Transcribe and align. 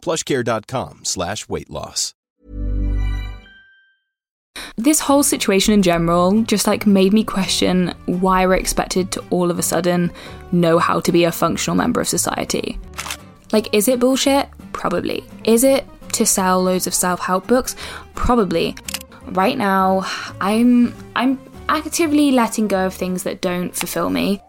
plushcare.com 0.00 1.00
slash 1.04 1.48
weight 1.48 1.70
loss. 1.70 2.14
This 4.76 5.00
whole 5.00 5.22
situation 5.22 5.74
in 5.74 5.82
general 5.82 6.42
just 6.42 6.66
like 6.66 6.86
made 6.86 7.12
me 7.12 7.24
question 7.24 7.94
why 8.06 8.46
we're 8.46 8.54
expected 8.54 9.12
to 9.12 9.24
all 9.30 9.50
of 9.50 9.58
a 9.58 9.62
sudden 9.62 10.10
know 10.52 10.78
how 10.78 11.00
to 11.00 11.12
be 11.12 11.24
a 11.24 11.32
functional 11.32 11.76
member 11.76 12.00
of 12.00 12.08
society. 12.08 12.78
Like, 13.52 13.72
is 13.74 13.88
it 13.88 14.00
bullshit? 14.00 14.48
Probably. 14.72 15.24
Is 15.44 15.64
it 15.64 15.86
to 16.12 16.26
sell 16.26 16.62
loads 16.62 16.86
of 16.86 16.94
self-help 16.94 17.46
books? 17.46 17.76
Probably. 18.14 18.76
Right 19.26 19.58
now, 19.58 20.02
I'm 20.40 20.94
I'm 21.14 21.38
actively 21.68 22.32
letting 22.32 22.68
go 22.68 22.86
of 22.86 22.94
things 22.94 23.22
that 23.24 23.40
don't 23.40 23.74
fulfill 23.74 24.10
me. 24.10 24.40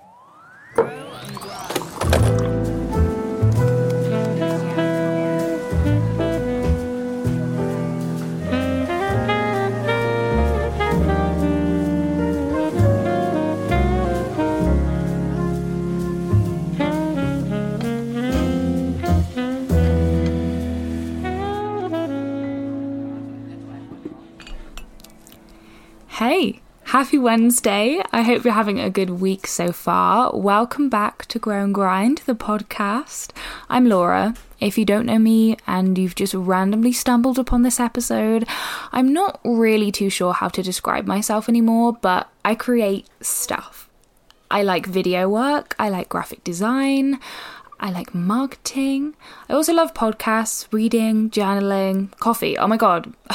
Hey, 26.23 26.61
happy 26.83 27.17
Wednesday. 27.17 27.99
I 28.11 28.21
hope 28.21 28.43
you're 28.43 28.53
having 28.53 28.79
a 28.79 28.91
good 28.91 29.09
week 29.09 29.47
so 29.47 29.71
far. 29.71 30.31
Welcome 30.37 30.87
back 30.87 31.25
to 31.29 31.39
Grow 31.39 31.63
and 31.63 31.73
Grind, 31.73 32.21
the 32.27 32.35
podcast. 32.35 33.31
I'm 33.71 33.89
Laura. 33.89 34.35
If 34.59 34.77
you 34.77 34.85
don't 34.85 35.07
know 35.07 35.17
me 35.17 35.57
and 35.65 35.97
you've 35.97 36.13
just 36.13 36.35
randomly 36.35 36.91
stumbled 36.91 37.39
upon 37.39 37.63
this 37.63 37.79
episode, 37.79 38.47
I'm 38.91 39.11
not 39.11 39.41
really 39.43 39.91
too 39.91 40.11
sure 40.11 40.33
how 40.33 40.47
to 40.49 40.61
describe 40.61 41.07
myself 41.07 41.49
anymore, 41.49 41.93
but 41.93 42.29
I 42.45 42.53
create 42.53 43.07
stuff. 43.21 43.89
I 44.51 44.61
like 44.61 44.85
video 44.85 45.27
work, 45.27 45.75
I 45.79 45.89
like 45.89 46.07
graphic 46.07 46.43
design, 46.43 47.19
I 47.79 47.89
like 47.89 48.13
marketing. 48.13 49.15
I 49.49 49.53
also 49.53 49.73
love 49.73 49.95
podcasts, 49.95 50.67
reading, 50.71 51.31
journaling, 51.31 52.15
coffee. 52.19 52.59
Oh 52.59 52.67
my 52.67 52.77
god, 52.77 53.11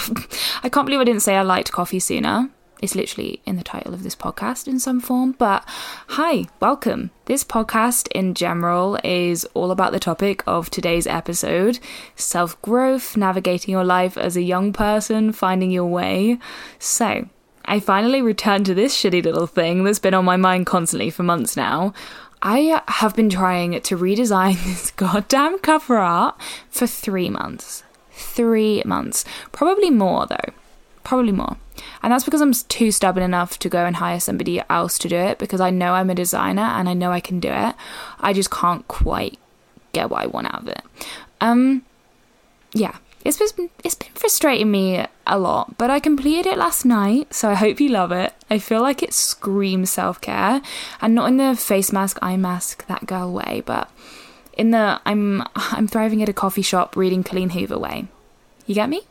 I 0.62 0.68
can't 0.68 0.86
believe 0.86 1.00
I 1.00 1.04
didn't 1.04 1.22
say 1.22 1.34
I 1.34 1.42
liked 1.42 1.72
coffee 1.72 1.98
sooner. 1.98 2.48
It's 2.80 2.94
literally 2.94 3.40
in 3.46 3.56
the 3.56 3.64
title 3.64 3.94
of 3.94 4.02
this 4.02 4.14
podcast 4.14 4.68
in 4.68 4.78
some 4.78 5.00
form. 5.00 5.32
But 5.32 5.64
hi, 6.08 6.44
welcome. 6.60 7.10
This 7.24 7.42
podcast 7.42 8.08
in 8.14 8.34
general 8.34 8.98
is 9.02 9.46
all 9.54 9.70
about 9.70 9.92
the 9.92 9.98
topic 9.98 10.42
of 10.46 10.68
today's 10.68 11.06
episode 11.06 11.78
self 12.16 12.60
growth, 12.60 13.16
navigating 13.16 13.72
your 13.72 13.84
life 13.84 14.18
as 14.18 14.36
a 14.36 14.42
young 14.42 14.72
person, 14.72 15.32
finding 15.32 15.70
your 15.70 15.86
way. 15.86 16.38
So, 16.78 17.28
I 17.64 17.80
finally 17.80 18.20
returned 18.20 18.66
to 18.66 18.74
this 18.74 18.94
shitty 18.94 19.24
little 19.24 19.46
thing 19.46 19.84
that's 19.84 19.98
been 19.98 20.14
on 20.14 20.24
my 20.24 20.36
mind 20.36 20.66
constantly 20.66 21.10
for 21.10 21.22
months 21.22 21.56
now. 21.56 21.94
I 22.42 22.82
have 22.88 23.16
been 23.16 23.30
trying 23.30 23.80
to 23.80 23.96
redesign 23.96 24.62
this 24.64 24.90
goddamn 24.90 25.60
cover 25.60 25.96
art 25.96 26.38
for 26.68 26.86
three 26.86 27.30
months. 27.30 27.82
Three 28.12 28.82
months. 28.84 29.24
Probably 29.50 29.90
more 29.90 30.26
though. 30.26 30.52
Probably 31.02 31.32
more. 31.32 31.56
And 32.02 32.12
that's 32.12 32.24
because 32.24 32.40
I'm 32.40 32.52
too 32.52 32.90
stubborn 32.90 33.22
enough 33.22 33.58
to 33.60 33.68
go 33.68 33.84
and 33.84 33.96
hire 33.96 34.20
somebody 34.20 34.62
else 34.68 34.98
to 34.98 35.08
do 35.08 35.16
it 35.16 35.38
because 35.38 35.60
I 35.60 35.70
know 35.70 35.92
I'm 35.92 36.10
a 36.10 36.14
designer 36.14 36.62
and 36.62 36.88
I 36.88 36.94
know 36.94 37.12
I 37.12 37.20
can 37.20 37.40
do 37.40 37.50
it. 37.50 37.74
I 38.20 38.32
just 38.32 38.50
can't 38.50 38.86
quite 38.88 39.38
get 39.92 40.10
what 40.10 40.22
I 40.22 40.26
want 40.26 40.46
out 40.46 40.62
of 40.62 40.68
it. 40.68 40.82
Um, 41.40 41.84
yeah, 42.72 42.96
it's 43.24 43.52
been 43.52 43.70
it's 43.82 43.94
been 43.94 44.12
frustrating 44.14 44.70
me 44.70 45.04
a 45.26 45.38
lot, 45.38 45.76
but 45.78 45.90
I 45.90 45.98
completed 45.98 46.46
it 46.46 46.58
last 46.58 46.84
night, 46.84 47.34
so 47.34 47.50
I 47.50 47.54
hope 47.54 47.80
you 47.80 47.88
love 47.88 48.12
it. 48.12 48.32
I 48.50 48.58
feel 48.58 48.82
like 48.82 49.02
it 49.02 49.12
screams 49.12 49.90
self 49.90 50.20
care, 50.20 50.62
and 51.00 51.14
not 51.14 51.28
in 51.28 51.36
the 51.36 51.56
face 51.56 51.92
mask, 51.92 52.18
eye 52.22 52.36
mask, 52.36 52.86
that 52.86 53.06
girl 53.06 53.32
way, 53.32 53.62
but 53.66 53.90
in 54.56 54.70
the 54.70 55.00
I'm 55.04 55.42
I'm 55.56 55.88
thriving 55.88 56.22
at 56.22 56.28
a 56.28 56.32
coffee 56.32 56.62
shop 56.62 56.96
reading 56.96 57.24
Colleen 57.24 57.50
Hoover 57.50 57.78
way. 57.78 58.06
You 58.66 58.74
get 58.74 58.88
me? 58.88 59.02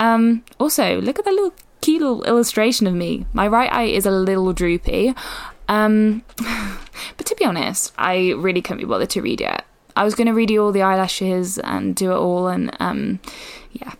Um, 0.00 0.44
also, 0.58 1.00
look 1.00 1.18
at 1.18 1.24
that 1.24 1.34
little 1.34 1.54
cute 1.82 2.00
little 2.00 2.24
illustration 2.24 2.86
of 2.86 2.94
me. 2.94 3.26
My 3.34 3.46
right 3.46 3.70
eye 3.70 3.82
is 3.82 4.06
a 4.06 4.10
little 4.10 4.54
droopy. 4.54 5.14
Um, 5.68 6.22
but 7.16 7.26
to 7.26 7.36
be 7.36 7.44
honest, 7.44 7.92
I 7.98 8.30
really 8.30 8.62
couldn't 8.62 8.78
be 8.78 8.86
bothered 8.86 9.10
to 9.10 9.20
read 9.20 9.42
it. 9.42 9.62
I 9.94 10.04
was 10.04 10.14
going 10.14 10.28
to 10.28 10.32
redo 10.32 10.62
all 10.62 10.72
the 10.72 10.82
eyelashes 10.82 11.58
and 11.58 11.94
do 11.94 12.12
it 12.12 12.16
all, 12.16 12.48
and 12.48 12.74
um, 12.80 13.20
yeah, 13.72 13.92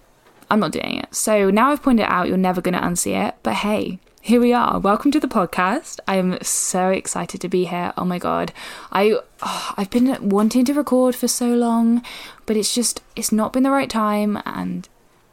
I'm 0.50 0.60
not 0.60 0.72
doing 0.72 0.96
it. 0.96 1.14
So 1.14 1.50
now 1.50 1.70
I've 1.70 1.82
pointed 1.82 2.06
out, 2.06 2.28
you're 2.28 2.38
never 2.38 2.62
going 2.62 2.74
to 2.74 2.80
unsee 2.80 3.28
it. 3.28 3.34
But 3.42 3.56
hey, 3.56 3.98
here 4.22 4.40
we 4.40 4.54
are. 4.54 4.78
Welcome 4.78 5.10
to 5.10 5.20
the 5.20 5.28
podcast. 5.28 6.00
I 6.08 6.16
am 6.16 6.38
so 6.40 6.88
excited 6.88 7.42
to 7.42 7.48
be 7.48 7.66
here. 7.66 7.92
Oh 7.98 8.06
my 8.06 8.18
god, 8.18 8.52
I 8.90 9.18
oh, 9.42 9.74
I've 9.76 9.90
been 9.90 10.30
wanting 10.30 10.64
to 10.66 10.72
record 10.72 11.14
for 11.14 11.28
so 11.28 11.48
long, 11.48 12.02
but 12.46 12.56
it's 12.56 12.74
just 12.74 13.02
it's 13.16 13.32
not 13.32 13.52
been 13.52 13.64
the 13.64 13.70
right 13.70 13.90
time, 13.90 14.40
and 14.46 14.88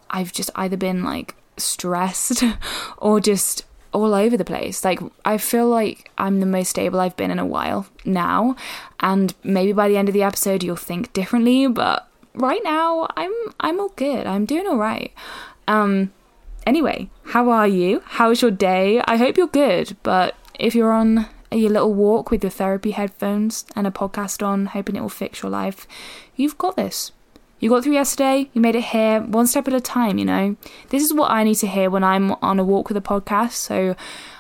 I've 0.09 0.33
just 0.33 0.49
either 0.55 0.75
been 0.75 1.03
like 1.03 1.35
stressed 1.59 2.43
or 2.97 3.19
just 3.19 3.65
all 3.91 4.13
over 4.13 4.37
the 4.37 4.45
place. 4.45 4.83
Like 4.83 4.99
I 5.25 5.37
feel 5.37 5.67
like 5.67 6.11
I'm 6.17 6.39
the 6.39 6.45
most 6.45 6.69
stable 6.69 6.99
I've 6.99 7.17
been 7.17 7.31
in 7.31 7.39
a 7.39 7.45
while 7.45 7.87
now, 8.05 8.55
and 8.99 9.33
maybe 9.43 9.73
by 9.73 9.87
the 9.87 9.97
end 9.97 10.09
of 10.09 10.13
the 10.13 10.23
episode 10.23 10.63
you'll 10.63 10.75
think 10.75 11.13
differently, 11.13 11.67
but 11.67 12.07
right 12.33 12.61
now 12.63 13.07
I'm 13.17 13.33
I'm 13.59 13.79
all 13.79 13.93
good. 13.95 14.27
I'm 14.27 14.45
doing 14.45 14.67
all 14.67 14.77
right. 14.77 15.13
Um 15.67 16.11
anyway, 16.65 17.09
how 17.25 17.49
are 17.49 17.67
you? 17.67 18.03
How's 18.05 18.41
your 18.41 18.51
day? 18.51 19.01
I 19.05 19.17
hope 19.17 19.37
you're 19.37 19.47
good, 19.47 19.97
but 20.03 20.35
if 20.59 20.75
you're 20.75 20.91
on 20.91 21.27
your 21.51 21.71
little 21.71 21.93
walk 21.93 22.29
with 22.29 22.43
your 22.43 22.51
therapy 22.51 22.91
headphones 22.91 23.65
and 23.75 23.87
a 23.87 23.91
podcast 23.91 24.45
on, 24.45 24.67
hoping 24.67 24.95
it 24.95 25.01
will 25.01 25.09
fix 25.09 25.41
your 25.41 25.49
life, 25.49 25.87
you've 26.35 26.57
got 26.57 26.75
this. 26.75 27.11
You 27.59 27.69
got 27.69 27.83
through 27.83 27.93
yesterday, 27.93 28.49
you 28.53 28.61
made 28.61 28.75
it 28.75 28.85
here, 28.85 29.21
one 29.21 29.47
step 29.47 29.67
at 29.67 29.73
a 29.73 29.81
time, 29.81 30.17
you 30.17 30.25
know? 30.25 30.55
This 30.89 31.03
is 31.03 31.13
what 31.13 31.31
I 31.31 31.43
need 31.43 31.55
to 31.55 31.67
hear 31.67 31.89
when 31.89 32.03
I'm 32.03 32.31
on 32.41 32.57
a 32.57 32.63
walk 32.63 32.87
with 32.87 32.97
a 32.97 33.01
podcast, 33.01 33.51
so 33.51 33.95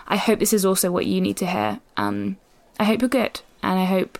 I 0.07 0.15
hope 0.15 0.39
this 0.39 0.53
is 0.53 0.65
also 0.65 0.91
what 0.91 1.05
you 1.05 1.19
need 1.19 1.35
to 1.37 1.45
hear. 1.45 1.79
Um, 1.97 2.37
I 2.79 2.85
hope 2.85 3.01
you're 3.01 3.09
good, 3.09 3.41
and 3.61 3.77
I 3.77 3.85
hope 3.85 4.17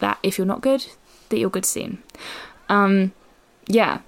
that 0.00 0.18
if 0.22 0.36
you're 0.36 0.46
not 0.46 0.62
good, 0.62 0.86
that 1.28 1.38
you're 1.38 1.50
good 1.50 1.64
soon. 1.64 2.02
Um, 2.68 3.12
yeah. 3.66 4.00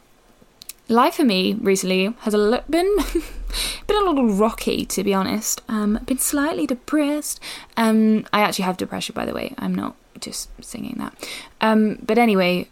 Life 0.89 1.15
for 1.15 1.25
me 1.25 1.55
recently 1.55 2.13
has 2.21 2.35
a 2.35 2.39
li- 2.39 2.61
been 2.69 2.97
been 3.87 3.97
a 3.97 4.05
little 4.05 4.29
rocky, 4.29 4.85
to 4.87 5.05
be 5.05 5.15
honest. 5.15 5.63
Um, 5.69 6.01
been 6.05 6.19
slightly 6.19 6.67
depressed. 6.67 7.41
Um, 7.77 8.27
I 8.33 8.41
actually 8.41 8.65
have 8.65 8.77
depression, 8.77 9.15
by 9.15 9.25
the 9.25 9.33
way. 9.33 9.55
I'm 9.57 9.75
not 9.75 9.95
just 10.21 10.51
singing 10.63 10.97
that. 10.99 11.15
Um, 11.61 11.99
but 12.03 12.19
anyway, 12.19 12.69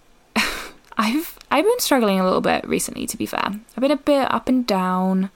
I've 1.00 1.38
I've 1.50 1.64
been 1.64 1.80
struggling 1.80 2.20
a 2.20 2.24
little 2.24 2.42
bit 2.42 2.62
recently 2.68 3.06
to 3.06 3.16
be 3.16 3.24
fair. 3.24 3.40
I've 3.46 3.80
been 3.80 3.90
a 3.90 3.96
bit 3.96 4.30
up 4.30 4.50
and 4.50 4.66
down. 4.66 5.30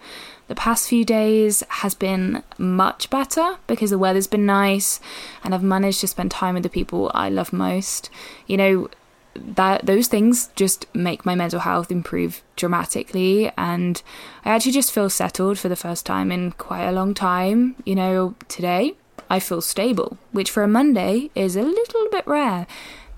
The 0.47 0.55
past 0.55 0.91
few 0.91 1.07
days 1.07 1.63
has 1.81 1.95
been 1.95 2.43
much 2.59 3.09
better 3.09 3.57
because 3.67 3.89
the 3.89 3.99
weather's 3.99 4.27
been 4.27 4.45
nice 4.45 5.01
and 5.43 5.55
I've 5.55 5.63
managed 5.63 6.01
to 6.01 6.07
spend 6.07 6.31
time 6.31 6.53
with 6.53 6.65
the 6.65 6.69
people 6.69 7.11
I 7.15 7.31
love 7.31 7.51
most. 7.51 8.11
You 8.47 8.59
know, 8.59 8.89
that 9.35 9.87
those 9.87 10.07
things 10.07 10.51
just 10.55 10.87
make 10.95 11.25
my 11.25 11.35
mental 11.35 11.61
health 11.61 11.91
improve 11.91 12.43
dramatically 12.57 13.51
and 13.57 14.03
I 14.45 14.51
actually 14.51 14.73
just 14.73 14.93
feel 14.93 15.09
settled 15.09 15.59
for 15.59 15.71
the 15.71 15.77
first 15.77 16.05
time 16.05 16.31
in 16.31 16.53
quite 16.53 16.85
a 16.85 16.93
long 16.93 17.15
time. 17.15 17.77
You 17.87 17.95
know, 17.95 18.35
today 18.49 18.97
I 19.31 19.41
feel 19.41 19.63
stable, 19.63 20.19
which 20.31 20.51
for 20.51 20.63
a 20.63 20.69
Monday 20.69 21.31
is 21.35 21.57
a 21.57 21.63
little 21.63 22.07
bit 22.11 22.27
rare. 22.27 22.67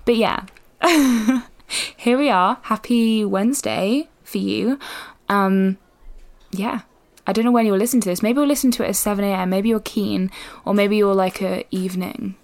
But 0.05 0.15
yeah. 0.15 0.45
here 1.97 2.17
we 2.17 2.29
are. 2.29 2.59
Happy 2.63 3.25
Wednesday 3.25 4.09
for 4.23 4.37
you. 4.37 4.79
Um, 5.29 5.77
yeah. 6.51 6.81
I 7.25 7.33
don't 7.33 7.43
know 7.43 7.51
when 7.51 7.65
you'll 7.65 7.77
listen 7.77 7.99
to 8.01 8.09
this. 8.09 8.23
Maybe 8.23 8.39
you'll 8.39 8.47
listen 8.47 8.71
to 8.71 8.85
it 8.85 8.89
at 8.89 8.95
7 8.95 9.23
a.m. 9.23 9.49
Maybe 9.49 9.69
you're 9.69 9.81
keen, 9.81 10.31
or 10.63 10.73
maybe 10.73 10.95
you're 10.95 11.13
like 11.13 11.41
a 11.41 11.65
evening 11.71 12.35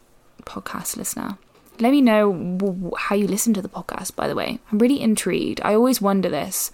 podcast 0.41 0.97
listener. 0.97 1.37
Let 1.79 1.91
me 1.91 2.01
know 2.01 2.33
w- 2.57 2.91
how 2.97 3.15
you 3.15 3.25
listen 3.25 3.53
to 3.53 3.61
the 3.61 3.69
podcast, 3.69 4.15
by 4.15 4.27
the 4.27 4.35
way. 4.35 4.59
I'm 4.71 4.79
really 4.79 5.01
intrigued. 5.01 5.61
I 5.63 5.73
always 5.73 6.01
wonder 6.01 6.29
this. 6.29 6.69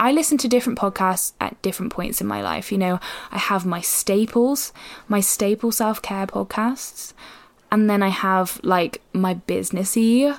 I 0.00 0.12
listen 0.12 0.38
to 0.38 0.48
different 0.48 0.78
podcasts 0.78 1.32
at 1.40 1.60
different 1.62 1.92
points 1.92 2.20
in 2.20 2.26
my 2.26 2.42
life. 2.42 2.72
You 2.72 2.78
know, 2.78 3.00
I 3.30 3.38
have 3.38 3.64
my 3.66 3.80
staples, 3.82 4.72
my 5.06 5.20
staple 5.20 5.72
self 5.72 6.00
care 6.00 6.26
podcasts, 6.26 7.12
and 7.70 7.88
then 7.88 8.02
I 8.02 8.08
have 8.08 8.60
like 8.62 9.02
my 9.12 9.34
businessy 9.34 10.38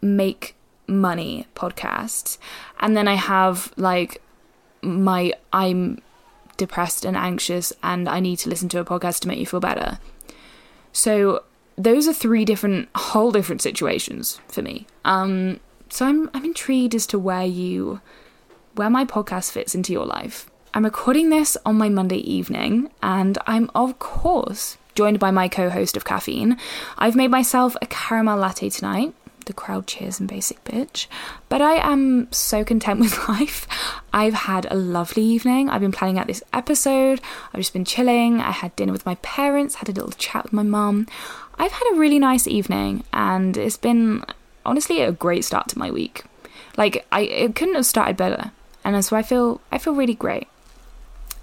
make 0.00 0.54
money 0.88 1.46
podcasts, 1.54 2.38
and 2.80 2.96
then 2.96 3.06
I 3.06 3.14
have 3.14 3.72
like 3.76 4.20
my 4.82 5.32
I'm 5.52 6.00
depressed 6.56 7.04
and 7.04 7.16
anxious 7.16 7.72
and 7.82 8.08
I 8.08 8.20
need 8.20 8.36
to 8.40 8.50
listen 8.50 8.68
to 8.70 8.80
a 8.80 8.84
podcast 8.84 9.20
to 9.20 9.28
make 9.28 9.38
you 9.38 9.46
feel 9.46 9.60
better. 9.60 9.98
So 10.92 11.44
those 11.76 12.08
are 12.08 12.12
three 12.12 12.44
different 12.44 12.88
whole 12.94 13.30
different 13.30 13.62
situations 13.62 14.40
for 14.48 14.60
me. 14.62 14.86
Um 15.04 15.60
so 15.88 16.06
I'm 16.06 16.28
I'm 16.34 16.44
intrigued 16.44 16.94
as 16.94 17.06
to 17.08 17.18
where 17.18 17.46
you 17.46 18.00
where 18.74 18.90
my 18.90 19.04
podcast 19.04 19.52
fits 19.52 19.74
into 19.74 19.92
your 19.92 20.06
life. 20.06 20.50
I'm 20.74 20.84
recording 20.84 21.30
this 21.30 21.56
on 21.64 21.78
my 21.78 21.88
Monday 21.88 22.18
evening 22.18 22.90
and 23.02 23.38
I'm 23.46 23.70
of 23.74 23.98
course 23.98 24.76
joined 24.94 25.20
by 25.20 25.30
my 25.30 25.46
co-host 25.46 25.96
of 25.96 26.04
caffeine. 26.04 26.58
I've 26.98 27.14
made 27.14 27.30
myself 27.30 27.76
a 27.80 27.86
caramel 27.86 28.38
latte 28.38 28.68
tonight 28.68 29.14
the 29.48 29.52
crowd 29.52 29.88
cheers 29.88 30.20
and 30.20 30.28
basic 30.28 30.62
bitch. 30.62 31.08
But 31.48 31.60
I 31.60 31.74
am 31.74 32.30
so 32.30 32.64
content 32.64 33.00
with 33.00 33.28
life. 33.28 33.66
I've 34.12 34.34
had 34.34 34.66
a 34.70 34.76
lovely 34.76 35.22
evening. 35.22 35.68
I've 35.68 35.80
been 35.80 35.92
planning 35.92 36.18
out 36.18 36.28
this 36.28 36.44
episode. 36.52 37.20
I've 37.52 37.60
just 37.60 37.72
been 37.72 37.84
chilling. 37.84 38.40
I 38.40 38.52
had 38.52 38.76
dinner 38.76 38.92
with 38.92 39.06
my 39.06 39.16
parents, 39.16 39.76
had 39.76 39.88
a 39.88 39.92
little 39.92 40.12
chat 40.12 40.44
with 40.44 40.52
my 40.52 40.62
mum. 40.62 41.06
I've 41.58 41.72
had 41.72 41.92
a 41.92 41.98
really 41.98 42.20
nice 42.20 42.46
evening 42.46 43.02
and 43.12 43.56
it's 43.56 43.76
been 43.76 44.24
honestly 44.64 45.00
a 45.00 45.10
great 45.10 45.44
start 45.44 45.68
to 45.70 45.78
my 45.78 45.90
week. 45.90 46.24
Like 46.76 47.04
I 47.10 47.22
it 47.22 47.56
couldn't 47.56 47.74
have 47.74 47.86
started 47.86 48.16
better. 48.16 48.52
And 48.84 49.04
so 49.04 49.16
I 49.16 49.22
feel 49.22 49.60
I 49.72 49.78
feel 49.78 49.94
really 49.94 50.14
great. 50.14 50.46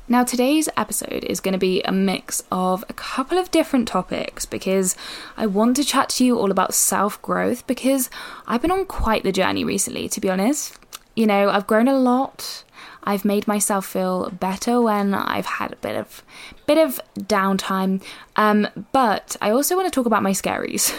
Now, 0.08 0.24
today's 0.24 0.70
episode 0.78 1.24
is 1.24 1.40
going 1.40 1.54
to 1.54 1.58
be 1.58 1.82
a 1.82 1.92
mix 1.92 2.44
of 2.52 2.84
a 2.88 2.94
couple 2.94 3.40
of 3.40 3.50
different 3.50 3.88
topics 3.88 4.46
because 4.46 4.96
I 5.36 5.48
want 5.48 5.78
to 5.78 5.84
chat 5.84 6.10
to 6.10 6.26
you 6.26 6.38
all 6.38 6.52
about 6.52 6.76
self 6.76 7.20
growth 7.24 7.66
because 7.66 8.12
I've 8.46 8.62
been 8.62 8.70
on 8.70 8.86
quite 8.86 9.24
the 9.24 9.32
journey 9.32 9.64
recently, 9.64 10.08
to 10.10 10.22
be 10.22 10.30
honest. 10.30 10.78
You 11.16 11.26
know, 11.26 11.50
I've 11.50 11.66
grown 11.66 11.88
a 11.88 11.98
lot. 11.98 12.64
I've 13.04 13.26
made 13.26 13.48
myself 13.48 13.88
feel 13.88 14.30
better 14.30 14.80
when 14.80 15.16
I've 15.16 15.48
had 15.48 15.74
a 15.74 15.78
bit 15.78 15.96
of 15.96 16.22
bit 16.68 16.78
of 16.78 17.02
downtime. 17.18 18.04
Um, 18.36 18.68
but 18.92 19.36
I 19.42 19.50
also 19.50 19.76
want 19.76 19.92
to 19.92 19.92
talk 19.92 20.06
about 20.06 20.22
my 20.22 20.32
scaries. 20.32 20.94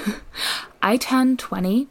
I 0.82 0.96
turned 0.96 1.38
20 1.38 1.86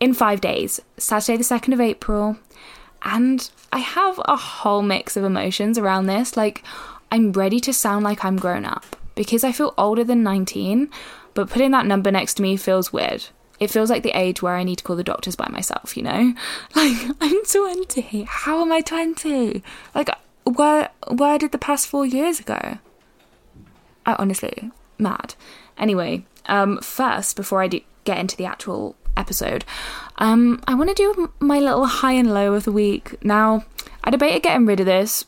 in 0.00 0.14
5 0.14 0.40
days, 0.40 0.80
Saturday 0.96 1.36
the 1.36 1.44
2nd 1.44 1.74
of 1.74 1.80
April. 1.80 2.38
And 3.02 3.50
I 3.72 3.78
have 3.78 4.20
a 4.26 4.36
whole 4.36 4.82
mix 4.82 5.16
of 5.16 5.24
emotions 5.24 5.78
around 5.78 6.06
this. 6.06 6.36
Like, 6.36 6.62
I'm 7.10 7.32
ready 7.32 7.58
to 7.60 7.72
sound 7.72 8.04
like 8.04 8.24
I'm 8.24 8.36
grown 8.36 8.64
up 8.64 8.96
because 9.14 9.44
I 9.44 9.52
feel 9.52 9.74
older 9.78 10.04
than 10.04 10.22
19, 10.22 10.90
but 11.34 11.48
putting 11.48 11.70
that 11.70 11.86
number 11.86 12.10
next 12.10 12.34
to 12.34 12.42
me 12.42 12.56
feels 12.56 12.92
weird. 12.92 13.26
It 13.58 13.70
feels 13.70 13.90
like 13.90 14.02
the 14.02 14.18
age 14.18 14.42
where 14.42 14.56
I 14.56 14.64
need 14.64 14.76
to 14.76 14.84
call 14.84 14.96
the 14.96 15.04
doctors 15.04 15.36
by 15.36 15.48
myself, 15.48 15.96
you 15.96 16.02
know? 16.02 16.34
Like, 16.74 16.98
I'm 17.20 17.44
20. 17.44 18.22
How 18.28 18.60
am 18.60 18.72
I 18.72 18.80
20? 18.80 19.62
Like, 19.94 20.10
where 20.44 20.90
where 21.08 21.38
did 21.38 21.52
the 21.52 21.58
past 21.58 21.86
4 21.86 22.04
years 22.04 22.40
go? 22.40 22.78
I 24.04 24.14
honestly 24.18 24.70
mad. 24.98 25.34
Anyway, 25.78 26.24
um 26.46 26.78
first 26.80 27.36
before 27.36 27.62
I 27.62 27.68
do 27.68 27.80
get 28.04 28.18
into 28.18 28.36
the 28.36 28.46
actual 28.46 28.96
episode, 29.16 29.64
um, 30.18 30.62
I 30.66 30.74
want 30.74 30.88
to 30.90 30.94
do 30.94 31.32
my 31.40 31.58
little 31.58 31.86
high 31.86 32.12
and 32.12 32.32
low 32.32 32.54
of 32.54 32.64
the 32.64 32.72
week. 32.72 33.22
Now, 33.24 33.64
I 34.04 34.10
debated 34.10 34.42
getting 34.42 34.66
rid 34.66 34.80
of 34.80 34.86
this, 34.86 35.24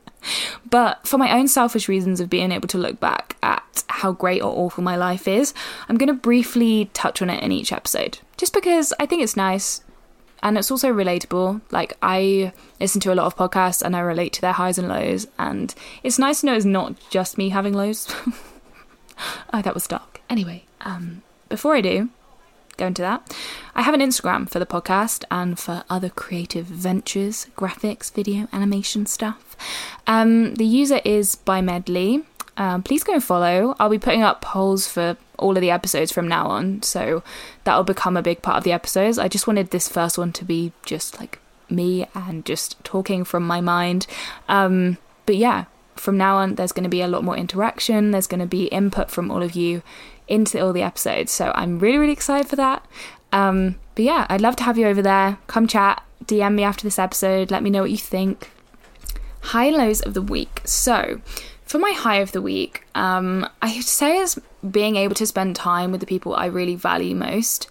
but 0.70 1.06
for 1.06 1.18
my 1.18 1.36
own 1.36 1.48
selfish 1.48 1.88
reasons 1.88 2.20
of 2.20 2.30
being 2.30 2.52
able 2.52 2.68
to 2.68 2.78
look 2.78 3.00
back 3.00 3.36
at 3.42 3.84
how 3.88 4.12
great 4.12 4.42
or 4.42 4.52
awful 4.52 4.82
my 4.84 4.96
life 4.96 5.26
is, 5.28 5.54
I'm 5.88 5.96
going 5.96 6.08
to 6.08 6.14
briefly 6.14 6.90
touch 6.94 7.22
on 7.22 7.30
it 7.30 7.42
in 7.42 7.52
each 7.52 7.72
episode, 7.72 8.18
just 8.36 8.52
because 8.52 8.92
I 8.98 9.06
think 9.06 9.22
it's 9.22 9.36
nice 9.36 9.82
and 10.42 10.56
it's 10.56 10.70
also 10.70 10.92
relatable. 10.92 11.60
Like 11.70 11.96
I 12.02 12.52
listen 12.80 13.00
to 13.02 13.12
a 13.12 13.16
lot 13.16 13.26
of 13.26 13.36
podcasts 13.36 13.82
and 13.82 13.96
I 13.96 14.00
relate 14.00 14.32
to 14.34 14.40
their 14.40 14.52
highs 14.52 14.78
and 14.78 14.88
lows, 14.88 15.26
and 15.38 15.74
it's 16.02 16.18
nice 16.18 16.40
to 16.40 16.46
know 16.46 16.54
it's 16.54 16.64
not 16.64 16.94
just 17.10 17.38
me 17.38 17.50
having 17.50 17.74
lows. 17.74 18.12
oh, 19.52 19.62
that 19.62 19.74
was 19.74 19.86
dark. 19.86 20.20
Anyway, 20.30 20.64
um, 20.82 21.22
before 21.48 21.74
I 21.74 21.80
do, 21.80 22.10
go 22.78 22.86
into 22.86 23.02
that. 23.02 23.36
I 23.74 23.82
have 23.82 23.94
an 23.94 24.00
Instagram 24.00 24.48
for 24.48 24.58
the 24.58 24.66
podcast 24.66 25.24
and 25.30 25.58
for 25.58 25.84
other 25.90 26.08
creative 26.08 26.66
ventures, 26.66 27.46
graphics, 27.56 28.12
video, 28.12 28.48
animation 28.52 29.06
stuff. 29.06 29.56
Um, 30.06 30.54
the 30.54 30.64
user 30.64 31.00
is 31.04 31.34
by 31.34 31.60
Medley. 31.60 32.24
Um, 32.56 32.82
please 32.82 33.04
go 33.04 33.12
and 33.12 33.22
follow. 33.22 33.76
I'll 33.78 33.88
be 33.88 33.98
putting 33.98 34.22
up 34.22 34.40
polls 34.40 34.88
for 34.88 35.16
all 35.38 35.56
of 35.56 35.60
the 35.60 35.70
episodes 35.70 36.10
from 36.10 36.26
now 36.26 36.46
on, 36.46 36.82
so 36.82 37.22
that'll 37.64 37.84
become 37.84 38.16
a 38.16 38.22
big 38.22 38.42
part 38.42 38.56
of 38.56 38.64
the 38.64 38.72
episodes. 38.72 39.18
I 39.18 39.28
just 39.28 39.46
wanted 39.46 39.70
this 39.70 39.88
first 39.88 40.18
one 40.18 40.32
to 40.32 40.44
be 40.44 40.72
just 40.84 41.20
like 41.20 41.38
me 41.70 42.06
and 42.14 42.44
just 42.44 42.82
talking 42.82 43.22
from 43.24 43.46
my 43.46 43.60
mind. 43.60 44.06
Um, 44.48 44.98
but 45.26 45.36
yeah, 45.36 45.66
from 45.94 46.16
now 46.16 46.36
on, 46.36 46.56
there's 46.56 46.72
going 46.72 46.84
to 46.84 46.90
be 46.90 47.00
a 47.00 47.08
lot 47.08 47.22
more 47.22 47.36
interaction. 47.36 48.10
There's 48.10 48.26
going 48.26 48.40
to 48.40 48.46
be 48.46 48.66
input 48.66 49.10
from 49.10 49.30
all 49.30 49.42
of 49.42 49.54
you 49.54 49.82
into 50.28 50.60
all 50.60 50.72
the 50.72 50.82
episodes. 50.82 51.32
So 51.32 51.52
I'm 51.54 51.78
really, 51.78 51.98
really 51.98 52.12
excited 52.12 52.48
for 52.48 52.56
that. 52.56 52.86
Um, 53.32 53.76
but 53.94 54.04
yeah, 54.04 54.26
I'd 54.28 54.40
love 54.40 54.56
to 54.56 54.64
have 54.64 54.78
you 54.78 54.86
over 54.86 55.02
there. 55.02 55.38
Come 55.46 55.66
chat, 55.66 56.02
DM 56.24 56.54
me 56.54 56.62
after 56.62 56.84
this 56.84 56.98
episode, 56.98 57.50
let 57.50 57.62
me 57.62 57.70
know 57.70 57.82
what 57.82 57.90
you 57.90 57.96
think. 57.96 58.50
High 59.40 59.66
and 59.66 59.76
lows 59.76 60.00
of 60.00 60.14
the 60.14 60.22
week. 60.22 60.60
So, 60.64 61.20
for 61.64 61.78
my 61.78 61.90
high 61.90 62.16
of 62.16 62.32
the 62.32 62.42
week, 62.42 62.84
um, 62.94 63.48
I 63.60 63.80
say 63.80 64.18
it's 64.18 64.38
being 64.68 64.96
able 64.96 65.14
to 65.16 65.26
spend 65.26 65.56
time 65.56 65.92
with 65.92 66.00
the 66.00 66.06
people 66.06 66.34
I 66.34 66.46
really 66.46 66.74
value 66.74 67.14
most. 67.14 67.68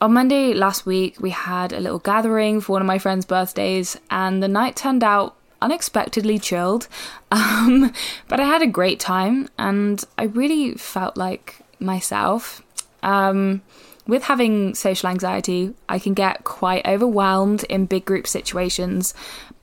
On 0.00 0.12
Monday 0.12 0.52
last 0.52 0.84
week, 0.84 1.16
we 1.20 1.30
had 1.30 1.72
a 1.72 1.80
little 1.80 1.98
gathering 1.98 2.60
for 2.60 2.72
one 2.72 2.82
of 2.82 2.86
my 2.86 2.98
friend's 2.98 3.24
birthdays, 3.24 3.98
and 4.10 4.42
the 4.42 4.48
night 4.48 4.76
turned 4.76 5.02
out 5.02 5.36
unexpectedly 5.62 6.38
chilled. 6.38 6.88
Um, 7.32 7.92
but 8.28 8.38
I 8.38 8.44
had 8.44 8.62
a 8.62 8.68
great 8.68 9.00
time 9.00 9.48
and 9.58 10.02
I 10.16 10.24
really 10.24 10.74
felt 10.74 11.16
like 11.16 11.56
myself. 11.80 12.62
Um, 13.02 13.62
with 14.06 14.22
having 14.22 14.74
social 14.74 15.08
anxiety, 15.08 15.74
I 15.88 15.98
can 15.98 16.14
get 16.14 16.44
quite 16.44 16.86
overwhelmed 16.86 17.64
in 17.64 17.86
big 17.86 18.04
group 18.04 18.28
situations, 18.28 19.12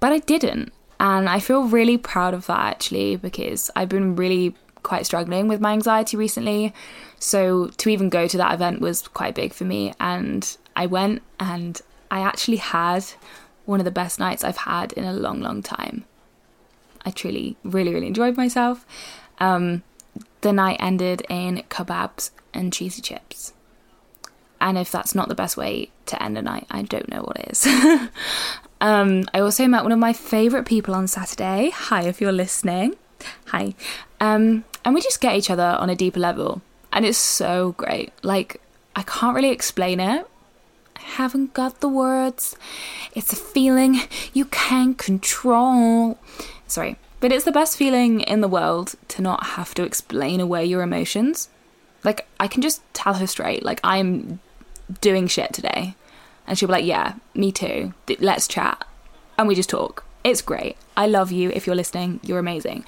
but 0.02 0.12
I 0.12 0.20
didn't. 0.20 0.74
And 1.00 1.30
I 1.30 1.40
feel 1.40 1.64
really 1.64 1.98
proud 1.98 2.34
of 2.34 2.46
that 2.48 2.60
actually 2.60 3.16
because 3.16 3.72
I've 3.76 3.90
been 3.90 4.16
really 4.16 4.56
quite 4.84 5.06
struggling 5.06 5.48
with 5.48 5.62
my 5.62 5.72
anxiety 5.72 6.18
recently. 6.18 6.74
So 7.20 7.68
to 7.68 7.90
even 7.90 8.10
go 8.10 8.28
to 8.28 8.38
that 8.38 8.54
event 8.54 8.82
was 8.82 9.08
quite 9.08 9.36
big 9.36 9.54
for 9.54 9.64
me. 9.64 9.94
And 10.00 10.58
I 10.76 10.86
went 10.86 11.22
and 11.40 11.82
I 12.12 12.20
actually 12.20 12.58
had 12.58 13.06
one 13.66 13.80
of 13.80 13.86
the 13.86 13.92
best 13.92 14.20
nights 14.20 14.44
I've 14.44 14.58
had 14.58 14.94
in 14.94 15.04
a 15.04 15.14
long, 15.14 15.42
long 15.42 15.62
time. 15.62 16.06
I 17.06 17.12
truly, 17.12 17.58
really, 17.64 17.94
really 17.94 18.08
enjoyed 18.08 18.38
myself. 18.38 18.86
Um, 19.40 19.84
the 20.42 20.54
night 20.54 20.78
ended 20.80 21.26
in 21.30 21.64
kebabs 21.70 22.32
and 22.54 22.72
cheesy 22.72 23.02
chips. 23.02 23.54
And 24.62 24.78
if 24.78 24.92
that's 24.92 25.14
not 25.14 25.28
the 25.28 25.36
best 25.36 25.58
way 25.58 25.90
to 26.06 26.22
end 26.24 26.38
a 26.38 26.42
night, 26.42 26.66
I 26.72 26.84
don't 26.84 27.10
know 27.10 27.22
what 27.22 27.50
is. 27.50 27.68
um, 28.82 29.26
I 29.34 29.40
also 29.40 29.68
met 29.68 29.84
one 29.84 29.92
of 29.92 30.00
my 30.00 30.14
favourite 30.14 30.66
people 30.66 30.96
on 30.96 31.08
Saturday. 31.08 31.72
Hi, 31.74 32.04
if 32.04 32.22
you're 32.22 32.32
listening. 32.32 32.96
Hi. 33.48 33.74
Um, 34.22 34.64
and 34.86 34.96
we 34.96 35.02
just 35.02 35.20
get 35.20 35.36
each 35.36 35.50
other 35.50 35.64
on 35.80 35.90
a 35.90 35.96
deeper 35.96 36.20
level. 36.20 36.62
And 36.94 37.06
it's 37.06 37.18
so 37.18 37.74
great. 37.74 38.14
Like, 38.24 38.62
I 38.96 39.04
can't 39.04 39.36
really 39.36 39.50
explain 39.50 40.00
it, 40.00 40.28
haven't 41.04 41.54
got 41.54 41.80
the 41.80 41.90
words. 41.90 42.56
It's 43.14 43.32
a 43.34 43.38
feeling 43.38 44.02
you 44.34 44.46
can't 44.46 44.98
control. 44.98 46.18
Sorry, 46.68 46.98
but 47.20 47.32
it's 47.32 47.46
the 47.46 47.52
best 47.52 47.78
feeling 47.78 48.22
in 48.22 48.42
the 48.42 48.48
world 48.48 48.96
to 49.10 49.22
not 49.22 49.46
have 49.46 49.74
to 49.76 49.84
explain 49.84 50.40
away 50.40 50.66
your 50.66 50.82
emotions. 50.82 51.50
Like, 52.04 52.28
I 52.40 52.48
can 52.48 52.62
just 52.62 52.82
tell 52.94 53.14
her 53.16 53.28
straight, 53.28 53.64
like, 53.64 53.80
I'm 53.84 54.40
doing 55.02 55.28
shit 55.28 55.54
today. 55.54 55.96
And 56.46 56.58
she'll 56.58 56.68
be 56.68 56.74
like, 56.74 56.86
yeah, 56.86 57.16
me 57.34 57.52
too. 57.52 57.94
Let's 58.20 58.48
chat. 58.48 58.86
And 59.38 59.48
we 59.48 59.56
just 59.56 59.70
talk. 59.70 60.04
It's 60.24 60.42
great. 60.42 60.76
I 60.98 61.08
love 61.08 61.32
you. 61.32 61.50
If 61.52 61.66
you're 61.66 61.76
listening, 61.76 62.20
you're 62.24 62.40
amazing. 62.40 62.84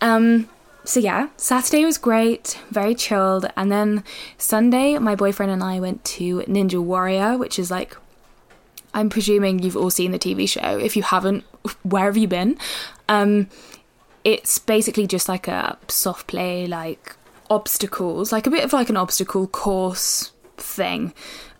Um, 0.00 0.48
so 0.84 1.00
yeah, 1.00 1.28
Saturday 1.36 1.84
was 1.84 1.96
great, 1.96 2.58
very 2.70 2.94
chilled, 2.94 3.46
and 3.56 3.72
then 3.72 4.04
Sunday, 4.36 4.98
my 4.98 5.14
boyfriend 5.14 5.50
and 5.50 5.62
I 5.62 5.80
went 5.80 6.04
to 6.04 6.40
Ninja 6.40 6.82
Warrior, 6.82 7.38
which 7.38 7.58
is 7.58 7.70
like, 7.70 7.96
I'm 8.92 9.08
presuming 9.08 9.58
you've 9.58 9.76
all 9.76 9.90
seen 9.90 10.12
the 10.12 10.18
TV 10.18 10.48
show. 10.48 10.78
If 10.78 10.96
you 10.96 11.02
haven't, 11.02 11.44
where 11.82 12.04
have 12.04 12.16
you 12.16 12.28
been? 12.28 12.58
Um, 13.08 13.48
it's 14.24 14.58
basically 14.58 15.06
just 15.06 15.28
like 15.28 15.48
a 15.48 15.78
soft 15.88 16.26
play, 16.26 16.66
like 16.66 17.16
obstacles, 17.50 18.30
like 18.30 18.46
a 18.46 18.50
bit 18.50 18.64
of 18.64 18.72
like 18.72 18.90
an 18.90 18.96
obstacle 18.96 19.46
course 19.46 20.32
thing. 20.56 21.14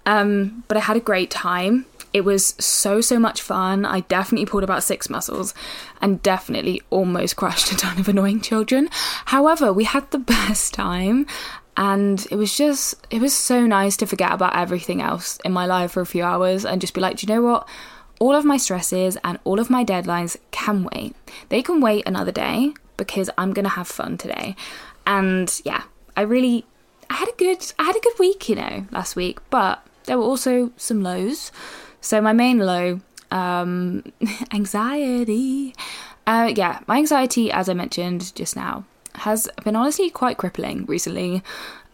Um, 0.06 0.64
but 0.68 0.76
I 0.76 0.80
had 0.80 0.96
a 0.96 1.00
great 1.00 1.30
time. 1.30 1.86
It 2.14 2.24
was 2.24 2.54
so, 2.58 3.00
so 3.00 3.18
much 3.18 3.42
fun. 3.42 3.84
I 3.84 4.00
definitely 4.00 4.46
pulled 4.46 4.64
about 4.64 4.84
six 4.84 5.10
muscles 5.10 5.52
and 6.00 6.22
definitely 6.22 6.80
almost 6.88 7.36
crushed 7.40 7.72
a 7.72 7.76
ton 7.76 7.98
of 7.98 8.08
annoying 8.08 8.40
children. 8.40 8.88
However, 9.26 9.72
we 9.72 9.84
had 9.84 10.10
the 10.10 10.18
best 10.36 10.72
time 10.72 11.26
and 11.76 12.26
it 12.30 12.36
was 12.36 12.56
just, 12.56 12.94
it 13.10 13.20
was 13.20 13.34
so 13.34 13.66
nice 13.66 13.96
to 13.98 14.06
forget 14.06 14.32
about 14.32 14.56
everything 14.56 15.02
else 15.02 15.38
in 15.44 15.52
my 15.52 15.66
life 15.66 15.90
for 15.92 16.00
a 16.00 16.06
few 16.06 16.22
hours 16.22 16.64
and 16.64 16.80
just 16.80 16.94
be 16.94 17.00
like, 17.00 17.16
do 17.16 17.26
you 17.26 17.34
know 17.34 17.42
what? 17.42 17.68
All 18.20 18.34
of 18.34 18.44
my 18.44 18.56
stresses 18.56 19.18
and 19.24 19.40
all 19.42 19.58
of 19.58 19.68
my 19.68 19.84
deadlines 19.84 20.36
can 20.52 20.88
wait. 20.94 21.16
They 21.48 21.62
can 21.62 21.80
wait 21.80 22.06
another 22.06 22.30
day 22.30 22.72
because 22.96 23.28
I'm 23.36 23.52
going 23.52 23.64
to 23.64 23.70
have 23.70 23.88
fun 23.88 24.16
today. 24.16 24.54
And 25.04 25.60
yeah, 25.64 25.82
I 26.16 26.22
really 26.22 26.64
I 27.10 27.14
had 27.14 27.28
a 27.28 27.36
good 27.36 27.72
I 27.78 27.84
had 27.84 27.96
a 27.96 28.00
good 28.00 28.18
week, 28.18 28.48
you 28.48 28.54
know, 28.54 28.86
last 28.92 29.16
week, 29.16 29.38
but 29.50 29.84
there 30.04 30.18
were 30.18 30.24
also 30.24 30.70
some 30.76 31.02
lows. 31.02 31.50
So 32.04 32.20
my 32.20 32.34
main 32.34 32.58
low, 32.58 33.00
um, 33.30 34.04
anxiety. 34.52 35.74
Uh, 36.26 36.52
yeah, 36.54 36.80
my 36.86 36.98
anxiety, 36.98 37.50
as 37.50 37.70
I 37.70 37.72
mentioned 37.72 38.34
just 38.34 38.54
now, 38.54 38.84
has 39.14 39.48
been 39.64 39.74
honestly 39.74 40.10
quite 40.10 40.36
crippling 40.36 40.84
recently. 40.84 41.42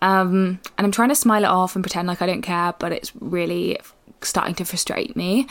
Um, 0.03 0.59
and 0.77 0.85
I'm 0.85 0.91
trying 0.91 1.11
to 1.11 1.15
smile 1.15 1.45
it 1.45 1.49
off 1.49 1.77
and 1.77 1.85
pretend 1.85 2.09
like 2.09 2.23
I 2.23 2.27
don't 2.27 2.43
care, 2.43 2.75
but 2.81 2.91
it's 2.91 3.15
really 3.21 3.79
starting 4.21 4.57
to 4.57 4.65
frustrate 4.65 5.15
me. 5.15 5.47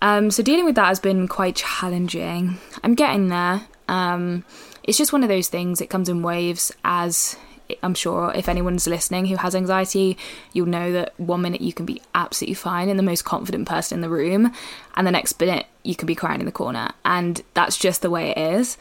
Um, 0.00 0.30
so 0.30 0.44
dealing 0.44 0.64
with 0.64 0.76
that 0.76 0.86
has 0.86 1.00
been 1.00 1.26
quite 1.26 1.56
challenging. 1.56 2.58
I'm 2.84 2.94
getting 2.94 3.30
there. 3.30 3.62
Um, 3.88 4.44
it's 4.84 4.96
just 4.96 5.12
one 5.12 5.24
of 5.24 5.28
those 5.28 5.48
things. 5.48 5.80
It 5.80 5.90
comes 5.90 6.08
in 6.08 6.22
waves, 6.22 6.70
as 6.84 7.36
I'm 7.82 7.94
sure 7.94 8.32
if 8.34 8.48
anyone's 8.48 8.86
listening 8.86 9.26
who 9.26 9.36
has 9.36 9.54
anxiety, 9.54 10.16
you'll 10.52 10.66
know 10.66 10.92
that 10.92 11.18
one 11.18 11.42
minute 11.42 11.60
you 11.60 11.72
can 11.72 11.86
be 11.86 12.02
absolutely 12.14 12.54
fine 12.54 12.88
and 12.88 12.98
the 12.98 13.02
most 13.02 13.24
confident 13.24 13.68
person 13.68 13.98
in 13.98 14.02
the 14.02 14.08
room, 14.08 14.52
and 14.96 15.06
the 15.06 15.12
next 15.12 15.38
minute 15.40 15.66
you 15.82 15.94
can 15.94 16.06
be 16.06 16.14
crying 16.14 16.40
in 16.40 16.46
the 16.46 16.52
corner. 16.52 16.90
And 17.04 17.42
that's 17.54 17.76
just 17.76 18.02
the 18.02 18.10
way 18.10 18.30
it 18.30 18.38
is. 18.38 18.76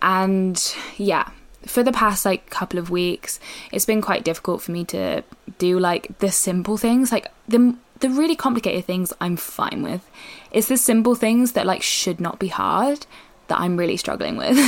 And 0.00 0.74
yeah, 0.96 1.30
for 1.66 1.82
the 1.82 1.92
past 1.92 2.24
like 2.24 2.50
couple 2.50 2.78
of 2.78 2.90
weeks, 2.90 3.38
it's 3.70 3.84
been 3.84 4.00
quite 4.00 4.24
difficult 4.24 4.62
for 4.62 4.72
me 4.72 4.84
to 4.86 5.22
do 5.58 5.78
like 5.78 6.18
the 6.18 6.30
simple 6.30 6.76
things, 6.76 7.12
like 7.12 7.28
the 7.48 7.76
the 8.00 8.10
really 8.10 8.34
complicated 8.34 8.84
things 8.84 9.12
I'm 9.20 9.36
fine 9.36 9.82
with. 9.82 10.08
It's 10.50 10.68
the 10.68 10.76
simple 10.76 11.14
things 11.14 11.52
that 11.52 11.66
like 11.66 11.82
should 11.82 12.20
not 12.20 12.40
be 12.40 12.48
hard 12.48 13.06
that 13.46 13.60
I'm 13.60 13.76
really 13.76 13.96
struggling 13.96 14.36
with. 14.36 14.58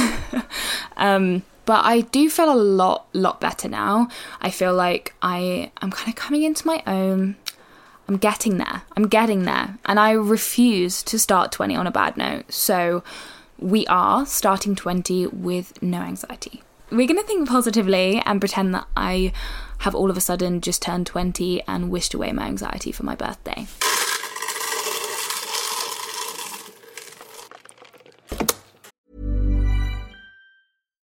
um 0.96 1.42
but 1.64 1.84
I 1.84 2.02
do 2.02 2.28
feel 2.28 2.52
a 2.52 2.54
lot, 2.54 3.06
lot 3.12 3.40
better 3.40 3.68
now. 3.68 4.08
I 4.40 4.50
feel 4.50 4.74
like 4.74 5.14
I 5.22 5.70
am 5.80 5.90
kind 5.90 6.08
of 6.08 6.14
coming 6.14 6.42
into 6.42 6.66
my 6.66 6.82
own. 6.86 7.36
I'm 8.08 8.16
getting 8.18 8.58
there. 8.58 8.82
I'm 8.96 9.08
getting 9.08 9.44
there. 9.44 9.78
And 9.86 9.98
I 9.98 10.12
refuse 10.12 11.02
to 11.04 11.18
start 11.18 11.52
20 11.52 11.74
on 11.74 11.86
a 11.86 11.90
bad 11.90 12.16
note. 12.16 12.52
So 12.52 13.02
we 13.58 13.86
are 13.86 14.26
starting 14.26 14.74
20 14.74 15.28
with 15.28 15.80
no 15.82 15.98
anxiety. 15.98 16.62
We're 16.90 17.06
going 17.06 17.20
to 17.20 17.26
think 17.26 17.48
positively 17.48 18.22
and 18.24 18.40
pretend 18.40 18.74
that 18.74 18.86
I 18.96 19.32
have 19.78 19.94
all 19.94 20.10
of 20.10 20.16
a 20.16 20.20
sudden 20.20 20.60
just 20.60 20.82
turned 20.82 21.06
20 21.06 21.62
and 21.66 21.90
wished 21.90 22.14
away 22.14 22.32
my 22.32 22.46
anxiety 22.46 22.92
for 22.92 23.04
my 23.04 23.14
birthday. 23.14 23.66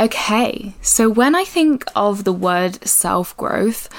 Okay, 0.00 0.72
so 0.80 1.10
when 1.10 1.34
I 1.34 1.44
think 1.44 1.84
of 1.94 2.24
the 2.24 2.32
word 2.32 2.82
self 2.88 3.36
growth, 3.36 3.90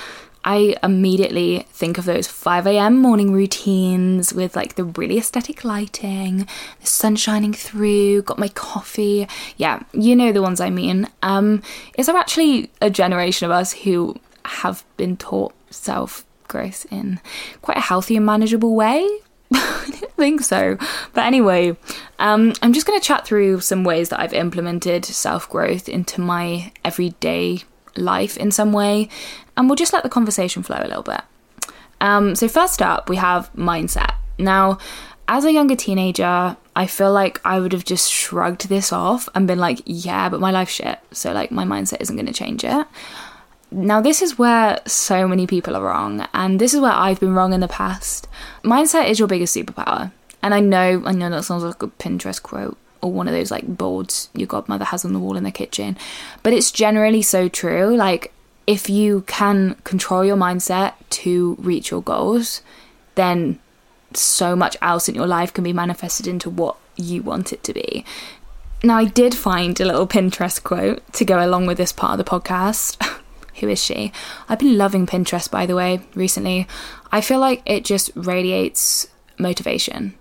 I 0.43 0.75
immediately 0.81 1.67
think 1.69 1.99
of 1.99 2.05
those 2.05 2.27
5 2.27 2.65
a.m. 2.65 2.97
morning 2.97 3.31
routines 3.31 4.33
with 4.33 4.55
like 4.55 4.73
the 4.73 4.83
really 4.83 5.19
aesthetic 5.19 5.63
lighting, 5.63 6.47
the 6.79 6.87
sun 6.87 7.17
shining 7.17 7.53
through, 7.53 8.23
got 8.23 8.39
my 8.39 8.47
coffee. 8.47 9.27
Yeah, 9.57 9.83
you 9.93 10.15
know 10.15 10.31
the 10.31 10.41
ones 10.41 10.59
I 10.59 10.71
mean. 10.71 11.07
Um, 11.21 11.61
is 11.99 12.07
there 12.07 12.17
actually 12.17 12.71
a 12.81 12.89
generation 12.89 13.45
of 13.45 13.51
us 13.51 13.71
who 13.71 14.15
have 14.43 14.83
been 14.97 15.17
taught 15.17 15.53
self 15.69 16.25
growth 16.47 16.87
in 16.91 17.19
quite 17.61 17.77
a 17.77 17.81
healthy 17.81 18.17
and 18.17 18.25
manageable 18.25 18.75
way? 18.75 19.07
I 19.53 19.85
didn't 19.85 20.15
think 20.15 20.41
so. 20.41 20.77
But 21.13 21.25
anyway, 21.25 21.77
um, 22.21 22.53
I'm 22.61 22.71
just 22.71 22.85
going 22.85 22.99
to 22.99 23.05
chat 23.05 23.25
through 23.25 23.61
some 23.61 23.83
ways 23.83 24.09
that 24.09 24.19
I've 24.19 24.33
implemented 24.33 25.03
self 25.05 25.49
growth 25.49 25.89
into 25.89 26.21
my 26.21 26.71
everyday 26.85 27.63
life 27.97 28.37
in 28.37 28.51
some 28.51 28.71
way, 28.71 29.09
and 29.57 29.67
we'll 29.67 29.75
just 29.75 29.91
let 29.91 30.03
the 30.03 30.09
conversation 30.09 30.61
flow 30.61 30.77
a 30.79 30.87
little 30.87 31.01
bit. 31.01 31.21
Um, 31.99 32.35
so, 32.35 32.47
first 32.47 32.79
up, 32.79 33.09
we 33.09 33.15
have 33.15 33.51
mindset. 33.53 34.13
Now, 34.37 34.77
as 35.27 35.45
a 35.45 35.51
younger 35.51 35.75
teenager, 35.75 36.55
I 36.75 36.85
feel 36.85 37.11
like 37.11 37.41
I 37.43 37.59
would 37.59 37.73
have 37.73 37.85
just 37.85 38.11
shrugged 38.11 38.69
this 38.69 38.93
off 38.93 39.27
and 39.33 39.47
been 39.47 39.59
like, 39.59 39.81
yeah, 39.85 40.29
but 40.29 40.39
my 40.39 40.51
life's 40.51 40.73
shit. 40.73 40.99
So, 41.11 41.33
like, 41.33 41.51
my 41.51 41.65
mindset 41.65 42.01
isn't 42.01 42.15
going 42.15 42.27
to 42.27 42.33
change 42.33 42.63
it. 42.63 42.85
Now, 43.71 43.99
this 43.99 44.21
is 44.21 44.37
where 44.37 44.79
so 44.85 45.27
many 45.27 45.47
people 45.47 45.75
are 45.75 45.83
wrong, 45.83 46.27
and 46.35 46.61
this 46.61 46.75
is 46.75 46.81
where 46.81 46.91
I've 46.91 47.19
been 47.19 47.33
wrong 47.33 47.53
in 47.53 47.61
the 47.61 47.67
past. 47.67 48.27
Mindset 48.63 49.09
is 49.09 49.17
your 49.17 49.27
biggest 49.27 49.55
superpower. 49.55 50.11
And 50.43 50.53
I 50.53 50.59
know, 50.59 51.03
I 51.05 51.11
know 51.11 51.29
that 51.29 51.43
sounds 51.43 51.63
like 51.63 51.83
a 51.83 51.87
Pinterest 51.87 52.41
quote 52.41 52.77
or 53.01 53.11
one 53.11 53.27
of 53.27 53.33
those 53.33 53.51
like 53.51 53.65
boards 53.65 54.29
your 54.33 54.47
godmother 54.47 54.85
has 54.85 55.03
on 55.03 55.13
the 55.13 55.19
wall 55.19 55.37
in 55.37 55.43
the 55.43 55.51
kitchen, 55.51 55.97
but 56.43 56.53
it's 56.53 56.71
generally 56.71 57.21
so 57.21 57.47
true. 57.47 57.95
Like, 57.95 58.33
if 58.67 58.89
you 58.89 59.21
can 59.27 59.75
control 59.83 60.23
your 60.23 60.37
mindset 60.37 60.93
to 61.09 61.55
reach 61.59 61.91
your 61.91 62.01
goals, 62.01 62.61
then 63.15 63.59
so 64.13 64.55
much 64.55 64.77
else 64.81 65.09
in 65.09 65.15
your 65.15 65.27
life 65.27 65.53
can 65.53 65.63
be 65.63 65.73
manifested 65.73 66.27
into 66.27 66.49
what 66.49 66.77
you 66.95 67.23
want 67.23 67.51
it 67.51 67.63
to 67.63 67.73
be. 67.73 68.05
Now, 68.83 68.97
I 68.97 69.05
did 69.05 69.35
find 69.35 69.79
a 69.79 69.85
little 69.85 70.07
Pinterest 70.07 70.61
quote 70.63 71.11
to 71.13 71.25
go 71.25 71.43
along 71.43 71.67
with 71.67 71.77
this 71.77 71.91
part 71.91 72.19
of 72.19 72.25
the 72.25 72.29
podcast. 72.29 73.03
Who 73.59 73.67
is 73.67 73.83
she? 73.83 74.11
I've 74.49 74.59
been 74.59 74.77
loving 74.77 75.05
Pinterest, 75.05 75.49
by 75.49 75.65
the 75.65 75.75
way, 75.75 76.01
recently. 76.15 76.67
I 77.11 77.21
feel 77.21 77.39
like 77.39 77.61
it 77.65 77.85
just 77.85 78.11
radiates 78.15 79.07
motivation. 79.37 80.15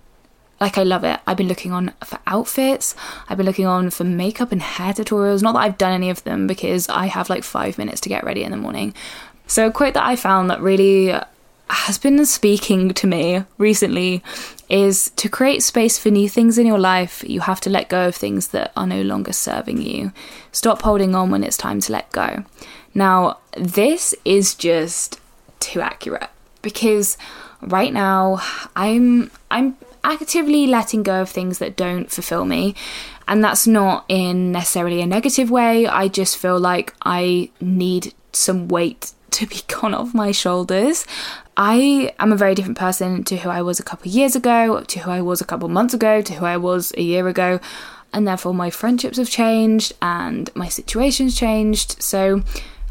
Like, 0.61 0.77
I 0.77 0.83
love 0.83 1.03
it. 1.03 1.19
I've 1.27 1.35
been 1.35 1.49
looking 1.49 1.73
on 1.73 1.91
for 2.05 2.19
outfits, 2.27 2.95
I've 3.27 3.37
been 3.37 3.45
looking 3.45 3.65
on 3.65 3.89
for 3.89 4.05
makeup 4.05 4.53
and 4.53 4.61
hair 4.61 4.93
tutorials. 4.93 5.41
Not 5.41 5.53
that 5.53 5.59
I've 5.59 5.77
done 5.77 5.93
any 5.93 6.09
of 6.09 6.23
them 6.23 6.47
because 6.47 6.87
I 6.87 7.07
have 7.07 7.29
like 7.29 7.43
five 7.43 7.77
minutes 7.77 7.99
to 8.01 8.09
get 8.09 8.23
ready 8.23 8.43
in 8.43 8.51
the 8.51 8.57
morning. 8.57 8.93
So, 9.47 9.67
a 9.67 9.71
quote 9.71 9.95
that 9.95 10.05
I 10.05 10.15
found 10.15 10.49
that 10.49 10.61
really 10.61 11.13
has 11.71 11.97
been 11.97 12.25
speaking 12.25 12.93
to 12.93 13.07
me 13.07 13.43
recently 13.57 14.21
is 14.69 15.09
to 15.11 15.29
create 15.29 15.63
space 15.63 15.97
for 15.97 16.09
new 16.09 16.29
things 16.29 16.57
in 16.57 16.67
your 16.67 16.79
life, 16.79 17.23
you 17.27 17.41
have 17.41 17.61
to 17.61 17.69
let 17.69 17.89
go 17.89 18.07
of 18.07 18.15
things 18.15 18.49
that 18.49 18.71
are 18.75 18.87
no 18.87 19.01
longer 19.01 19.33
serving 19.33 19.81
you. 19.81 20.11
Stop 20.51 20.81
holding 20.81 21.15
on 21.15 21.31
when 21.31 21.43
it's 21.43 21.57
time 21.57 21.79
to 21.81 21.91
let 21.91 22.11
go. 22.11 22.43
Now, 22.93 23.39
this 23.57 24.13
is 24.25 24.53
just 24.53 25.19
too 25.59 25.81
accurate 25.81 26.29
because 26.61 27.17
right 27.61 27.93
now 27.93 28.41
I'm 28.75 29.31
I'm 29.49 29.77
actively 30.03 30.67
letting 30.67 31.03
go 31.03 31.21
of 31.21 31.29
things 31.29 31.59
that 31.59 31.75
don't 31.75 32.11
fulfill 32.11 32.45
me. 32.45 32.75
And 33.27 33.43
that's 33.43 33.67
not 33.67 34.05
in 34.07 34.51
necessarily 34.51 35.01
a 35.01 35.05
negative 35.05 35.49
way. 35.49 35.87
I 35.87 36.07
just 36.07 36.37
feel 36.37 36.59
like 36.59 36.93
I 37.03 37.49
need 37.59 38.13
some 38.33 38.67
weight 38.67 39.13
to 39.31 39.47
be 39.47 39.61
gone 39.67 39.93
off 39.93 40.13
my 40.13 40.31
shoulders. 40.31 41.05
I 41.55 42.13
am 42.19 42.31
a 42.31 42.37
very 42.37 42.55
different 42.55 42.77
person 42.77 43.23
to 43.25 43.37
who 43.37 43.49
I 43.49 43.61
was 43.61 43.79
a 43.79 43.83
couple 43.83 44.09
of 44.09 44.15
years 44.15 44.35
ago, 44.35 44.83
to 44.83 44.99
who 44.99 45.11
I 45.11 45.21
was 45.21 45.41
a 45.41 45.45
couple 45.45 45.67
of 45.67 45.71
months 45.71 45.93
ago, 45.93 46.21
to 46.21 46.33
who 46.33 46.45
I 46.45 46.57
was 46.57 46.91
a 46.97 47.01
year 47.01 47.27
ago, 47.27 47.59
and 48.13 48.27
therefore 48.27 48.53
my 48.53 48.69
friendships 48.69 49.17
have 49.17 49.29
changed 49.29 49.93
and 50.01 50.49
my 50.55 50.67
situation's 50.67 51.35
changed. 51.35 52.01
So 52.01 52.43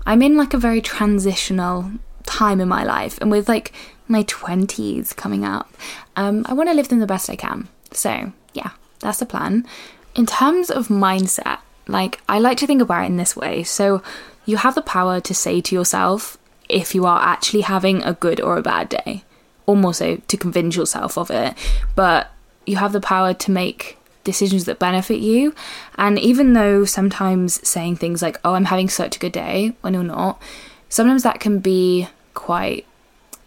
I'm 0.06 0.22
in 0.22 0.36
like 0.36 0.54
a 0.54 0.58
very 0.58 0.80
transitional 0.80 1.90
time 2.24 2.60
in 2.60 2.68
my 2.68 2.84
life, 2.84 3.18
and 3.20 3.30
with 3.30 3.48
like 3.48 3.72
my 4.10 4.24
20s 4.24 5.14
coming 5.16 5.44
up, 5.44 5.72
um, 6.16 6.44
I 6.48 6.54
want 6.54 6.68
to 6.68 6.74
live 6.74 6.88
them 6.88 7.00
the 7.00 7.06
best 7.06 7.30
I 7.30 7.36
can. 7.36 7.68
So, 7.92 8.32
yeah, 8.52 8.70
that's 9.00 9.18
the 9.18 9.26
plan. 9.26 9.66
In 10.14 10.26
terms 10.26 10.70
of 10.70 10.88
mindset, 10.88 11.60
like 11.86 12.20
I 12.28 12.38
like 12.38 12.58
to 12.58 12.66
think 12.66 12.82
about 12.82 13.04
it 13.04 13.06
in 13.06 13.16
this 13.16 13.36
way. 13.36 13.62
So, 13.62 14.02
you 14.44 14.56
have 14.58 14.74
the 14.74 14.82
power 14.82 15.20
to 15.20 15.34
say 15.34 15.60
to 15.60 15.74
yourself 15.74 16.36
if 16.68 16.94
you 16.94 17.04
are 17.06 17.20
actually 17.20 17.62
having 17.62 18.02
a 18.02 18.14
good 18.14 18.40
or 18.40 18.56
a 18.56 18.62
bad 18.62 18.88
day, 18.88 19.24
or 19.66 19.76
more 19.76 19.94
so 19.94 20.16
to 20.16 20.36
convince 20.36 20.76
yourself 20.76 21.16
of 21.16 21.30
it. 21.30 21.54
But 21.94 22.30
you 22.66 22.76
have 22.76 22.92
the 22.92 23.00
power 23.00 23.34
to 23.34 23.50
make 23.50 23.98
decisions 24.24 24.64
that 24.66 24.78
benefit 24.78 25.20
you. 25.20 25.54
And 25.96 26.18
even 26.18 26.52
though 26.52 26.84
sometimes 26.84 27.66
saying 27.66 27.96
things 27.96 28.22
like, 28.22 28.38
oh, 28.44 28.54
I'm 28.54 28.66
having 28.66 28.88
such 28.88 29.16
a 29.16 29.18
good 29.18 29.32
day 29.32 29.72
when 29.80 29.94
you're 29.94 30.02
not, 30.02 30.40
sometimes 30.88 31.22
that 31.22 31.40
can 31.40 31.58
be 31.58 32.08
quite 32.34 32.86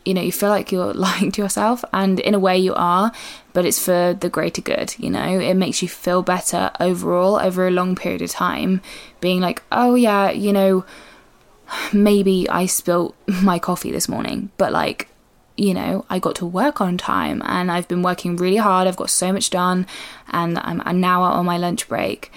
you 0.06 0.14
know, 0.14 0.22
you 0.22 0.32
feel 0.32 0.50
like 0.50 0.72
you're 0.72 0.94
lying 0.94 1.32
to 1.34 1.42
yourself, 1.42 1.84
and 1.94 2.20
in 2.20 2.34
a 2.34 2.40
way 2.40 2.58
you 2.58 2.74
are, 2.76 3.12
but 3.54 3.66
it's 3.66 3.84
for 3.84 4.14
the 4.20 4.30
greater 4.30 4.62
good, 4.62 4.96
you 4.98 5.10
know? 5.10 5.40
It 5.40 5.56
makes 5.56 5.82
you 5.82 5.88
feel 5.88 6.22
better 6.22 6.72
overall 6.80 7.36
over 7.36 7.68
a 7.68 7.72
long 7.72 7.96
period 7.96 8.22
of 8.22 8.30
time, 8.30 8.82
being 9.20 9.42
like, 9.42 9.64
oh, 9.72 9.96
yeah, 9.96 10.32
you 10.32 10.54
know, 10.54 10.86
maybe 11.94 12.50
I 12.50 12.66
spilt 12.66 13.16
my 13.28 13.60
coffee 13.60 13.92
this 13.92 14.10
morning, 14.10 14.52
but 14.58 14.72
like, 14.72 15.10
you 15.56 15.74
know, 15.74 16.04
I 16.10 16.18
got 16.18 16.36
to 16.38 16.48
work 16.48 16.82
on 16.82 16.98
time 16.98 17.42
and 17.46 17.72
I've 17.72 17.88
been 17.88 18.02
working 18.02 18.36
really 18.38 18.58
hard. 18.58 18.88
I've 18.88 18.98
got 18.98 19.12
so 19.12 19.32
much 19.32 19.50
done, 19.50 19.86
and 20.30 20.58
I'm, 20.60 21.00
now 21.00 21.24
out 21.24 21.34
on 21.34 21.46
my 21.46 21.58
lunch 21.58 21.88
break. 21.88 22.32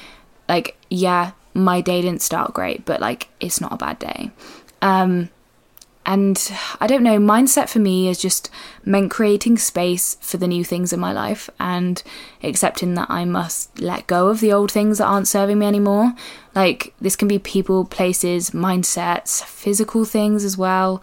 Like, 0.49 0.77
yeah, 0.91 1.33
my 1.55 1.81
day 1.81 2.03
didn't 2.03 2.23
start 2.23 2.53
great, 2.53 2.85
but 2.85 3.01
like, 3.01 3.29
it's 3.41 3.61
not 3.61 3.73
a 3.73 3.77
bad 3.77 3.99
day. 3.99 4.31
Um, 4.83 5.31
and 6.07 6.53
I 6.81 6.87
don't 6.87 7.03
know, 7.03 7.19
mindset 7.19 7.69
for 7.69 7.81
me 7.81 8.09
is 8.09 8.19
just 8.19 8.49
meant 8.85 9.11
creating 9.11 9.59
space 9.59 10.17
for 10.21 10.37
the 10.37 10.47
new 10.47 10.65
things 10.65 10.93
in 10.93 11.01
my 11.01 11.13
life 11.13 11.51
and 11.59 12.01
accepting 12.45 12.95
that 12.95 13.11
I 13.11 13.25
must 13.25 13.81
let 13.81 14.07
go 14.07 14.29
of 14.29 14.39
the 14.39 14.53
old 14.53 14.71
things 14.71 14.99
that 14.99 15.07
aren't 15.07 15.27
serving 15.27 15.59
me 15.59 15.67
anymore. 15.67 16.15
Like, 16.55 16.95
this 17.01 17.17
can 17.17 17.27
be 17.27 17.41
people, 17.41 17.85
places, 17.85 18.51
mindsets, 18.51 19.43
physical 19.43 20.05
things 20.05 20.45
as 20.45 20.57
well. 20.57 21.03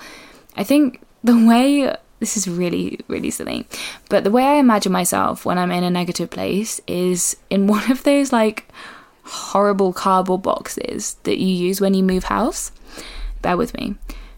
I 0.56 0.64
think 0.64 1.02
the 1.22 1.46
way 1.46 1.94
this 2.22 2.38
is 2.38 2.48
really, 2.48 3.02
really 3.10 3.30
silly, 3.30 3.68
but 4.08 4.24
the 4.24 4.32
way 4.32 4.46
I 4.46 4.54
imagine 4.54 4.94
myself 4.94 5.46
when 5.46 5.58
I'm 5.58 5.72
in 5.72 5.84
a 5.84 5.90
negative 5.90 6.30
place 6.30 6.80
is 6.88 7.36
in 7.50 7.68
one 7.76 7.92
of 7.92 8.04
those 8.04 8.32
like 8.32 8.70
horrible 9.24 9.92
cardboard 9.92 10.44
boxes 10.44 11.18
that 11.24 11.40
you 11.40 11.48
use 11.48 11.82
when 11.82 11.94
you 11.94 12.04
move 12.04 12.26
house. 12.26 12.72
Bear 13.42 13.58
with 13.58 13.74
me. 13.74 13.96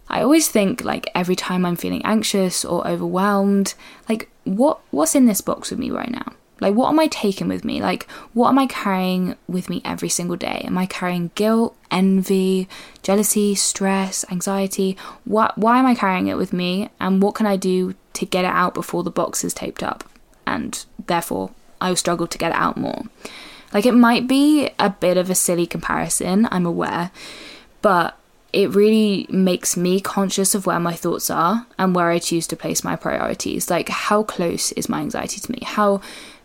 I 0.07 0.21
always 0.21 0.47
think 0.47 0.83
like 0.83 1.09
every 1.15 1.35
time 1.35 1.65
I'm 1.65 1.75
feeling 1.75 2.03
anxious 2.05 2.63
or 2.63 2.87
overwhelmed, 2.87 3.73
like 4.07 4.29
what 4.43 4.79
what's 4.91 5.15
in 5.15 5.25
this 5.25 5.41
box 5.41 5.71
with 5.71 5.79
me 5.79 5.91
right 5.91 6.11
now? 6.11 6.33
Like 6.61 6.73
what 6.73 6.89
am 6.89 6.99
I 6.99 7.07
taking 7.07 7.47
with 7.47 7.65
me? 7.65 7.81
Like 7.81 8.07
what 8.33 8.49
am 8.49 8.59
I 8.59 8.67
carrying 8.67 9.35
with 9.47 9.69
me 9.69 9.81
every 9.83 10.09
single 10.09 10.37
day? 10.37 10.63
Am 10.65 10.77
I 10.77 10.85
carrying 10.85 11.31
guilt, 11.35 11.75
envy, 11.91 12.67
jealousy, 13.01 13.55
stress, 13.55 14.23
anxiety? 14.31 14.95
What 15.25 15.57
why 15.57 15.79
am 15.79 15.85
I 15.85 15.95
carrying 15.95 16.27
it 16.27 16.37
with 16.37 16.53
me 16.53 16.89
and 16.99 17.21
what 17.21 17.35
can 17.35 17.45
I 17.45 17.57
do 17.57 17.95
to 18.13 18.25
get 18.25 18.45
it 18.45 18.51
out 18.51 18.73
before 18.73 19.03
the 19.03 19.11
box 19.11 19.43
is 19.43 19.53
taped 19.53 19.83
up? 19.83 20.03
And 20.47 20.85
therefore 21.07 21.51
I 21.81 21.89
will 21.89 21.95
struggle 21.95 22.27
to 22.27 22.37
get 22.37 22.51
it 22.51 22.57
out 22.57 22.77
more. 22.77 23.03
Like 23.73 23.85
it 23.85 23.93
might 23.93 24.27
be 24.27 24.69
a 24.79 24.89
bit 24.89 25.17
of 25.17 25.29
a 25.29 25.35
silly 25.35 25.65
comparison, 25.65 26.47
I'm 26.51 26.65
aware, 26.65 27.11
but 27.81 28.17
it 28.55 28.73
really 28.73 29.27
makes 29.29 29.75
me 29.75 29.99
conscious 29.99 30.55
of 30.55 30.65
where 30.65 30.79
my 30.79 30.93
thoughts 30.93 31.29
are 31.29 31.67
and 31.77 31.93
where 31.93 32.07
I 32.07 32.19
choose 32.19 32.47
to 32.47 32.55
place 32.55 32.85
my 32.85 32.95
priorities. 32.95 33.69
Like, 33.69 33.89
how 33.89 34.23
close 34.23 34.71
is 34.71 34.87
my 34.87 35.01
anxiety 35.01 35.41
to 35.41 35.51
me? 35.51 35.59
How 35.61 35.99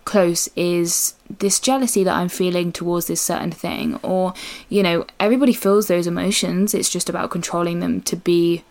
close 0.05 0.49
is 0.57 1.15
this 1.39 1.61
jealousy 1.61 2.03
that 2.03 2.17
I'm 2.17 2.29
feeling 2.29 2.73
towards 2.73 3.07
this 3.07 3.21
certain 3.21 3.53
thing? 3.53 3.95
Or, 4.03 4.35
you 4.69 4.83
know, 4.83 5.07
everybody 5.21 5.53
feels 5.53 5.87
those 5.87 6.09
emotions. 6.09 6.75
It's 6.75 6.91
just 6.91 7.09
about 7.09 7.31
controlling 7.31 7.79
them 7.79 8.01
to 8.01 8.17
be 8.17 8.65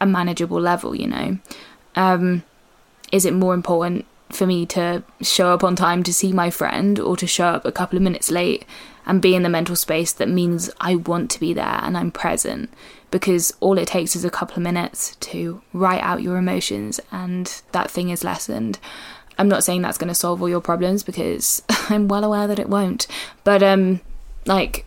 a 0.00 0.06
manageable 0.06 0.60
level, 0.60 0.92
you 0.92 1.06
know? 1.06 1.38
Um, 1.94 2.42
is 3.12 3.24
it 3.24 3.32
more 3.32 3.54
important 3.54 4.06
for 4.30 4.44
me 4.44 4.66
to 4.66 5.04
show 5.20 5.54
up 5.54 5.62
on 5.62 5.76
time 5.76 6.02
to 6.02 6.12
see 6.12 6.32
my 6.32 6.50
friend 6.50 6.98
or 6.98 7.16
to 7.16 7.28
show 7.28 7.46
up 7.46 7.64
a 7.64 7.70
couple 7.70 7.96
of 7.96 8.02
minutes 8.02 8.28
late 8.28 8.64
and 9.06 9.22
be 9.22 9.34
in 9.34 9.42
the 9.42 9.48
mental 9.48 9.76
space 9.76 10.12
that 10.12 10.28
means 10.28 10.70
I 10.80 10.96
want 10.96 11.30
to 11.32 11.40
be 11.40 11.52
there 11.52 11.80
and 11.82 11.96
I'm 11.96 12.10
present 12.10 12.70
because 13.10 13.52
all 13.60 13.78
it 13.78 13.88
takes 13.88 14.16
is 14.16 14.24
a 14.24 14.30
couple 14.30 14.56
of 14.56 14.62
minutes 14.62 15.16
to 15.16 15.60
write 15.72 16.02
out 16.02 16.22
your 16.22 16.36
emotions 16.36 17.00
and 17.10 17.62
that 17.72 17.90
thing 17.90 18.08
is 18.10 18.24
lessened. 18.24 18.78
I'm 19.38 19.48
not 19.48 19.64
saying 19.64 19.82
that's 19.82 19.98
going 19.98 20.08
to 20.08 20.14
solve 20.14 20.40
all 20.40 20.48
your 20.48 20.60
problems 20.60 21.02
because 21.02 21.62
I'm 21.88 22.08
well 22.08 22.24
aware 22.24 22.46
that 22.46 22.58
it 22.58 22.68
won't. 22.68 23.06
But 23.44 23.62
um 23.62 24.00
like 24.46 24.84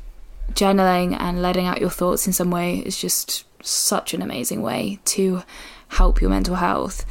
journaling 0.53 1.19
and 1.19 1.41
letting 1.41 1.65
out 1.65 1.81
your 1.81 1.89
thoughts 1.89 2.27
in 2.27 2.33
some 2.33 2.51
way 2.51 2.79
is 2.79 2.99
just 2.99 3.45
such 3.65 4.13
an 4.13 4.21
amazing 4.21 4.61
way 4.61 4.99
to 5.05 5.43
help 5.89 6.21
your 6.21 6.29
mental 6.29 6.55
health. 6.55 7.05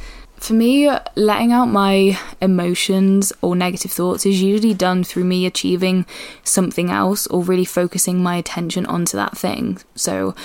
For 0.45 0.53
me, 0.53 0.87
letting 1.15 1.51
out 1.51 1.69
my 1.69 2.19
emotions 2.39 3.33
or 3.41 3.55
negative 3.55 3.91
thoughts 3.91 4.27
is 4.27 4.43
usually 4.43 4.75
done 4.75 5.03
through 5.03 5.23
me 5.23 5.47
achieving 5.47 6.05
something 6.43 6.91
else 6.91 7.25
or 7.25 7.41
really 7.41 7.65
focusing 7.65 8.21
my 8.21 8.35
attention 8.35 8.85
onto 8.85 9.17
that 9.17 9.35
thing. 9.35 9.79
So, 9.95 10.35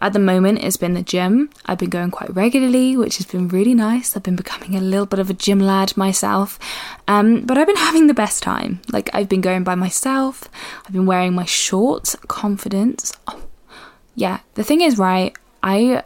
at 0.00 0.12
the 0.12 0.20
moment, 0.20 0.62
it's 0.62 0.76
been 0.76 0.94
the 0.94 1.02
gym. 1.02 1.50
I've 1.66 1.78
been 1.78 1.90
going 1.90 2.12
quite 2.12 2.32
regularly, 2.36 2.96
which 2.96 3.16
has 3.16 3.26
been 3.26 3.48
really 3.48 3.74
nice. 3.74 4.16
I've 4.16 4.22
been 4.22 4.36
becoming 4.36 4.76
a 4.76 4.80
little 4.80 5.06
bit 5.06 5.18
of 5.18 5.28
a 5.28 5.34
gym 5.34 5.58
lad 5.58 5.96
myself. 5.96 6.56
Um, 7.08 7.40
but 7.40 7.58
I've 7.58 7.66
been 7.66 7.74
having 7.74 8.06
the 8.06 8.14
best 8.14 8.44
time. 8.44 8.80
Like, 8.92 9.10
I've 9.12 9.28
been 9.28 9.40
going 9.40 9.64
by 9.64 9.74
myself, 9.74 10.48
I've 10.86 10.92
been 10.92 11.06
wearing 11.06 11.34
my 11.34 11.46
shorts, 11.46 12.14
confidence. 12.28 13.12
Oh, 13.26 13.42
yeah, 14.14 14.38
the 14.54 14.62
thing 14.62 14.82
is, 14.82 14.98
right, 14.98 15.36
I 15.64 16.04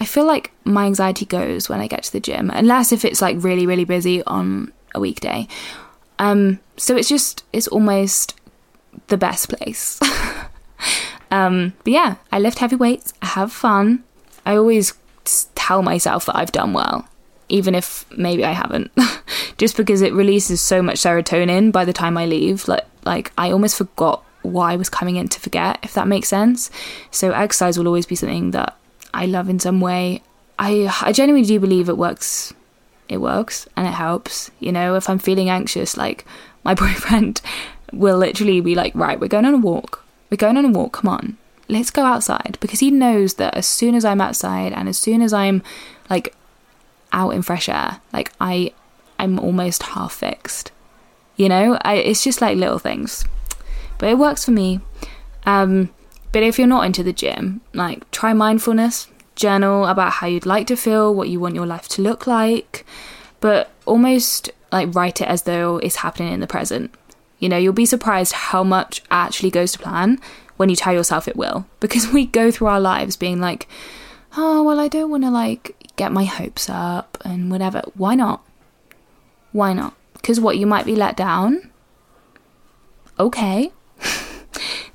I 0.00 0.06
feel 0.06 0.24
like 0.24 0.50
my 0.64 0.86
anxiety 0.86 1.26
goes 1.26 1.68
when 1.68 1.80
I 1.80 1.86
get 1.86 2.04
to 2.04 2.12
the 2.12 2.20
gym, 2.20 2.50
unless 2.50 2.90
if 2.90 3.04
it's 3.04 3.20
like 3.20 3.36
really, 3.38 3.66
really 3.66 3.84
busy 3.84 4.22
on 4.24 4.72
a 4.94 5.00
weekday. 5.00 5.46
Um, 6.18 6.58
so 6.76 6.96
it's 6.96 7.08
just, 7.08 7.44
it's 7.52 7.68
almost 7.68 8.34
the 9.08 9.18
best 9.18 9.50
place. 9.50 10.00
um, 11.30 11.74
but 11.84 11.92
yeah, 11.92 12.16
I 12.32 12.38
lift 12.38 12.58
heavy 12.58 12.76
weights, 12.76 13.12
I 13.20 13.26
have 13.26 13.52
fun. 13.52 14.02
I 14.46 14.56
always 14.56 14.94
tell 15.54 15.82
myself 15.82 16.24
that 16.26 16.36
I've 16.36 16.52
done 16.52 16.72
well, 16.72 17.06
even 17.50 17.74
if 17.74 18.06
maybe 18.16 18.44
I 18.44 18.52
haven't, 18.52 18.90
just 19.58 19.76
because 19.76 20.00
it 20.00 20.14
releases 20.14 20.62
so 20.62 20.80
much 20.80 20.96
serotonin 20.96 21.72
by 21.72 21.84
the 21.84 21.92
time 21.92 22.16
I 22.16 22.24
leave. 22.24 22.66
Like, 22.68 22.86
like 23.04 23.32
I 23.36 23.50
almost 23.50 23.76
forgot 23.76 24.24
why 24.42 24.72
I 24.72 24.76
was 24.76 24.88
coming 24.88 25.16
in 25.16 25.28
to 25.28 25.40
forget, 25.40 25.78
if 25.82 25.92
that 25.92 26.08
makes 26.08 26.28
sense. 26.28 26.70
So 27.10 27.32
exercise 27.32 27.78
will 27.78 27.86
always 27.86 28.06
be 28.06 28.14
something 28.14 28.52
that 28.52 28.76
I 29.12 29.26
love 29.26 29.48
in 29.48 29.58
some 29.58 29.80
way. 29.80 30.22
I 30.58 30.92
I 31.02 31.12
genuinely 31.12 31.46
do 31.46 31.58
believe 31.60 31.88
it 31.88 31.96
works. 31.96 32.52
It 33.08 33.18
works 33.18 33.66
and 33.76 33.86
it 33.86 33.94
helps. 33.94 34.50
You 34.60 34.72
know, 34.72 34.94
if 34.94 35.08
I'm 35.08 35.18
feeling 35.18 35.50
anxious, 35.50 35.96
like 35.96 36.24
my 36.64 36.74
boyfriend 36.82 37.40
will 37.92 38.18
literally 38.18 38.60
be 38.60 38.74
like, 38.74 38.94
"Right, 38.94 39.18
we're 39.20 39.28
going 39.28 39.46
on 39.46 39.54
a 39.54 39.58
walk. 39.58 40.04
We're 40.30 40.36
going 40.36 40.56
on 40.56 40.64
a 40.64 40.68
walk. 40.68 40.92
Come 40.92 41.08
on, 41.08 41.36
let's 41.68 41.90
go 41.90 42.04
outside." 42.04 42.58
Because 42.60 42.80
he 42.80 42.90
knows 42.90 43.34
that 43.34 43.54
as 43.54 43.66
soon 43.66 43.94
as 43.94 44.04
I'm 44.04 44.20
outside 44.20 44.72
and 44.72 44.88
as 44.88 44.98
soon 44.98 45.22
as 45.22 45.32
I'm 45.32 45.62
like 46.08 46.34
out 47.12 47.30
in 47.30 47.42
fresh 47.42 47.68
air, 47.68 48.00
like 48.12 48.32
I 48.40 48.72
I'm 49.18 49.38
almost 49.38 49.82
half 49.82 50.12
fixed. 50.12 50.72
You 51.36 51.48
know, 51.48 51.78
I, 51.82 51.94
it's 51.94 52.22
just 52.22 52.40
like 52.40 52.58
little 52.58 52.78
things, 52.78 53.24
but 53.98 54.08
it 54.08 54.18
works 54.18 54.44
for 54.44 54.50
me. 54.50 54.80
Um, 55.46 55.88
but 56.32 56.42
if 56.42 56.58
you're 56.58 56.68
not 56.68 56.86
into 56.86 57.02
the 57.02 57.12
gym, 57.12 57.60
like 57.74 58.08
try 58.10 58.32
mindfulness, 58.32 59.08
journal 59.34 59.86
about 59.86 60.12
how 60.14 60.26
you'd 60.26 60.46
like 60.46 60.66
to 60.68 60.76
feel, 60.76 61.14
what 61.14 61.28
you 61.28 61.40
want 61.40 61.54
your 61.54 61.66
life 61.66 61.88
to 61.88 62.02
look 62.02 62.26
like, 62.26 62.86
but 63.40 63.70
almost 63.86 64.50
like 64.70 64.94
write 64.94 65.20
it 65.20 65.28
as 65.28 65.42
though 65.42 65.78
it's 65.78 65.96
happening 65.96 66.32
in 66.32 66.40
the 66.40 66.46
present. 66.46 66.94
You 67.38 67.48
know, 67.48 67.56
you'll 67.56 67.72
be 67.72 67.86
surprised 67.86 68.32
how 68.32 68.62
much 68.62 69.02
actually 69.10 69.50
goes 69.50 69.72
to 69.72 69.78
plan 69.78 70.20
when 70.58 70.68
you 70.68 70.76
tell 70.76 70.92
yourself 70.92 71.26
it 71.26 71.36
will. 71.36 71.66
Because 71.80 72.08
we 72.12 72.26
go 72.26 72.50
through 72.50 72.68
our 72.68 72.80
lives 72.80 73.16
being 73.16 73.40
like, 73.40 73.66
oh, 74.36 74.62
well, 74.62 74.78
I 74.78 74.88
don't 74.88 75.10
want 75.10 75.24
to 75.24 75.30
like 75.30 75.74
get 75.96 76.12
my 76.12 76.24
hopes 76.24 76.68
up 76.68 77.18
and 77.24 77.50
whatever. 77.50 77.82
Why 77.94 78.14
not? 78.14 78.42
Why 79.52 79.72
not? 79.72 79.94
Because 80.12 80.38
what, 80.38 80.58
you 80.58 80.66
might 80.66 80.86
be 80.86 80.94
let 80.94 81.16
down? 81.16 81.70
Okay. 83.18 83.72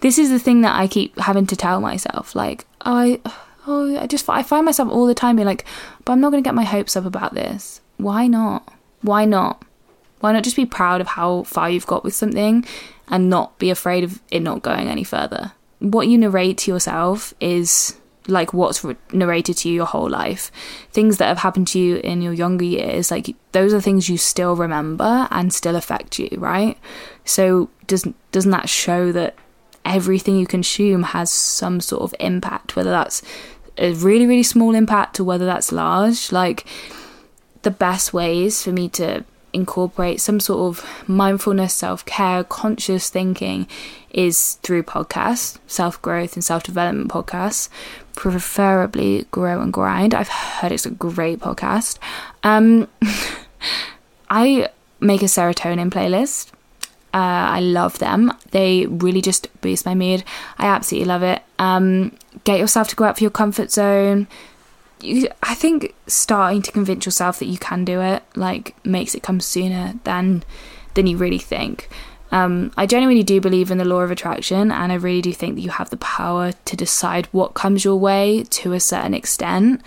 this 0.01 0.17
is 0.17 0.29
the 0.29 0.39
thing 0.39 0.61
that 0.61 0.75
I 0.75 0.87
keep 0.87 1.17
having 1.19 1.47
to 1.47 1.55
tell 1.55 1.79
myself 1.81 2.35
like, 2.35 2.65
oh, 2.85 2.95
I 2.95 3.21
oh, 3.67 3.97
I 3.97 4.07
just 4.07 4.29
I 4.29 4.43
find 4.43 4.65
myself 4.65 4.89
all 4.89 5.05
the 5.05 5.15
time 5.15 5.35
being 5.35 5.47
like, 5.47 5.65
but 6.03 6.13
I'm 6.13 6.21
not 6.21 6.31
going 6.31 6.43
to 6.43 6.47
get 6.47 6.55
my 6.55 6.63
hopes 6.63 6.95
up 6.95 7.05
about 7.05 7.33
this. 7.33 7.81
Why 7.97 8.27
not? 8.27 8.73
Why 9.01 9.25
not? 9.25 9.63
Why 10.19 10.31
not 10.31 10.43
just 10.43 10.55
be 10.55 10.65
proud 10.65 11.01
of 11.01 11.07
how 11.07 11.43
far 11.43 11.69
you've 11.69 11.85
got 11.85 12.03
with 12.03 12.15
something 12.15 12.65
and 13.07 13.29
not 13.29 13.57
be 13.59 13.69
afraid 13.69 14.03
of 14.03 14.21
it 14.31 14.39
not 14.39 14.63
going 14.63 14.87
any 14.87 15.03
further? 15.03 15.53
What 15.79 16.07
you 16.07 16.17
narrate 16.17 16.57
to 16.59 16.71
yourself 16.71 17.33
is 17.39 17.99
like 18.27 18.53
what's 18.53 18.83
narrated 19.11 19.57
to 19.57 19.69
you 19.69 19.75
your 19.75 19.85
whole 19.85 20.09
life. 20.09 20.51
Things 20.91 21.17
that 21.17 21.27
have 21.27 21.39
happened 21.39 21.67
to 21.69 21.79
you 21.79 21.97
in 21.97 22.21
your 22.21 22.33
younger 22.33 22.65
years, 22.65 23.11
like 23.11 23.35
those 23.51 23.73
are 23.73 23.81
things 23.81 24.09
you 24.09 24.17
still 24.17 24.55
remember 24.55 25.27
and 25.31 25.53
still 25.53 25.75
affect 25.75 26.17
you, 26.17 26.29
right? 26.37 26.77
So 27.23 27.69
doesn't 27.87 28.15
doesn't 28.31 28.51
that 28.51 28.69
show 28.69 29.11
that 29.11 29.35
everything 29.85 30.37
you 30.37 30.47
consume 30.47 31.03
has 31.03 31.31
some 31.31 31.79
sort 31.79 32.01
of 32.01 32.15
impact, 32.19 32.75
whether 32.75 32.89
that's 32.89 33.21
a 33.77 33.93
really, 33.93 34.25
really 34.25 34.43
small 34.43 34.73
impact 34.73 35.19
or 35.19 35.23
whether 35.23 35.45
that's 35.45 35.71
large? 35.71 36.31
Like 36.31 36.65
the 37.61 37.71
best 37.71 38.13
ways 38.13 38.61
for 38.63 38.71
me 38.71 38.89
to 38.89 39.23
incorporate 39.53 40.19
some 40.19 40.39
sort 40.39 40.77
of 40.77 41.07
mindfulness, 41.07 41.73
self 41.73 42.05
care, 42.05 42.43
conscious 42.43 43.09
thinking 43.09 43.67
is 44.11 44.55
through 44.63 44.83
podcasts, 44.83 45.57
self 45.67 46.01
growth 46.01 46.35
and 46.35 46.43
self 46.43 46.63
development 46.63 47.09
podcasts, 47.09 47.69
preferably 48.15 49.25
Grow 49.31 49.61
and 49.61 49.73
Grind. 49.73 50.13
I've 50.13 50.27
heard 50.27 50.71
it's 50.71 50.85
a 50.85 50.91
great 50.91 51.39
podcast. 51.39 51.97
Um, 52.43 52.87
I 54.29 54.69
make 54.99 55.21
a 55.21 55.25
serotonin 55.25 55.89
playlist. 55.89 56.51
Uh, 57.15 57.47
I 57.57 57.61
love 57.61 57.97
them. 57.99 58.31
They 58.51 58.85
really 58.85 59.21
just 59.21 59.47
boost 59.61 59.85
my 59.85 59.95
mood. 59.95 60.23
I 60.57 60.67
absolutely 60.67 61.07
love 61.07 61.23
it. 61.23 61.41
Um, 61.57 62.11
get 62.43 62.59
yourself 62.59 62.89
to 62.89 62.95
go 62.95 63.05
out 63.05 63.17
for 63.17 63.23
your 63.23 63.31
comfort 63.31 63.71
zone 63.71 64.27
you, 65.01 65.27
I 65.43 65.55
think 65.55 65.93
starting 66.07 66.61
to 66.63 66.71
convince 66.71 67.05
yourself 67.05 67.39
that 67.39 67.45
you 67.45 67.57
can 67.57 67.85
do 67.85 68.01
it 68.01 68.23
like 68.35 68.75
makes 68.85 69.15
it 69.15 69.23
come 69.23 69.39
sooner 69.39 69.95
than 70.03 70.43
than 70.93 71.07
you 71.07 71.17
really 71.17 71.39
think. 71.39 71.89
Um, 72.31 72.71
I 72.75 72.85
genuinely 72.85 73.23
do 73.23 73.39
believe 73.39 73.71
in 73.71 73.77
the 73.77 73.85
law 73.85 74.01
of 74.01 74.11
attraction, 74.11 74.71
and 74.71 74.91
I 74.91 74.95
really 74.95 75.21
do 75.21 75.31
think 75.31 75.55
that 75.55 75.61
you 75.61 75.69
have 75.69 75.89
the 75.89 75.97
power 75.97 76.51
to 76.51 76.75
decide 76.75 77.27
what 77.27 77.53
comes 77.53 77.85
your 77.85 77.97
way 77.97 78.43
to 78.49 78.73
a 78.73 78.79
certain 78.79 79.13
extent. 79.13 79.81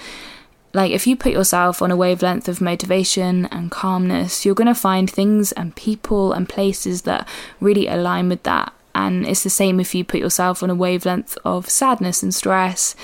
Like, 0.74 0.92
if 0.92 1.06
you 1.06 1.16
put 1.16 1.32
yourself 1.32 1.80
on 1.80 1.90
a 1.90 1.96
wavelength 1.96 2.48
of 2.48 2.60
motivation 2.60 3.46
and 3.46 3.70
calmness, 3.70 4.44
you're 4.44 4.54
going 4.54 4.66
to 4.66 4.74
find 4.74 5.10
things 5.10 5.52
and 5.52 5.74
people 5.74 6.32
and 6.32 6.48
places 6.48 7.02
that 7.02 7.26
really 7.60 7.86
align 7.86 8.28
with 8.28 8.42
that. 8.42 8.72
And 8.94 9.26
it's 9.26 9.44
the 9.44 9.50
same 9.50 9.80
if 9.80 9.94
you 9.94 10.04
put 10.04 10.20
yourself 10.20 10.62
on 10.62 10.70
a 10.70 10.74
wavelength 10.74 11.38
of 11.44 11.68
sadness 11.68 12.22
and 12.22 12.34
stress 12.34 12.94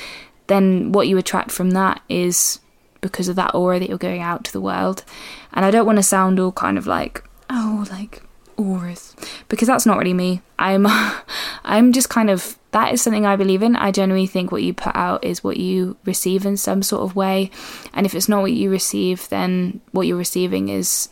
then 0.46 0.92
what 0.92 1.09
you 1.09 1.16
attract 1.18 1.50
from 1.50 1.70
that 1.70 2.03
is 2.09 2.61
because 3.00 3.29
of 3.29 3.37
that 3.37 3.55
aura 3.55 3.79
that 3.79 3.88
you're 3.88 3.98
going 3.98 4.22
out 4.22 4.44
to 4.44 4.53
the 4.53 4.61
world. 4.61 5.05
And 5.53 5.64
I 5.64 5.70
don't 5.70 5.87
want 5.87 5.96
to 5.96 6.03
sound 6.03 6.40
all 6.40 6.53
kind 6.53 6.79
of 6.79 6.87
like, 6.87 7.24
oh, 7.50 7.87
like 7.90 8.22
auras, 8.56 9.14
because 9.48 9.68
that's 9.68 9.86
not 9.86 9.98
really 9.98 10.14
me. 10.14 10.42
I'm, 10.58 10.86
I'm 11.64 11.92
just 11.92 12.08
kind 12.08 12.30
of 12.30 12.58
that 12.72 12.92
is 12.92 13.00
something 13.00 13.24
I 13.24 13.36
believe 13.36 13.62
in. 13.62 13.76
I 13.76 13.92
genuinely 13.92 14.26
think 14.26 14.50
what 14.50 14.64
you 14.64 14.74
put 14.74 14.96
out 14.96 15.24
is 15.24 15.44
what 15.44 15.58
you 15.58 15.96
receive 16.04 16.44
in 16.44 16.56
some 16.56 16.82
sort 16.82 17.02
of 17.02 17.14
way, 17.14 17.50
and 17.92 18.04
if 18.04 18.14
it's 18.14 18.28
not 18.28 18.42
what 18.42 18.52
you 18.52 18.70
receive, 18.70 19.28
then 19.28 19.80
what 19.92 20.06
you're 20.06 20.16
receiving 20.16 20.68
is 20.68 21.08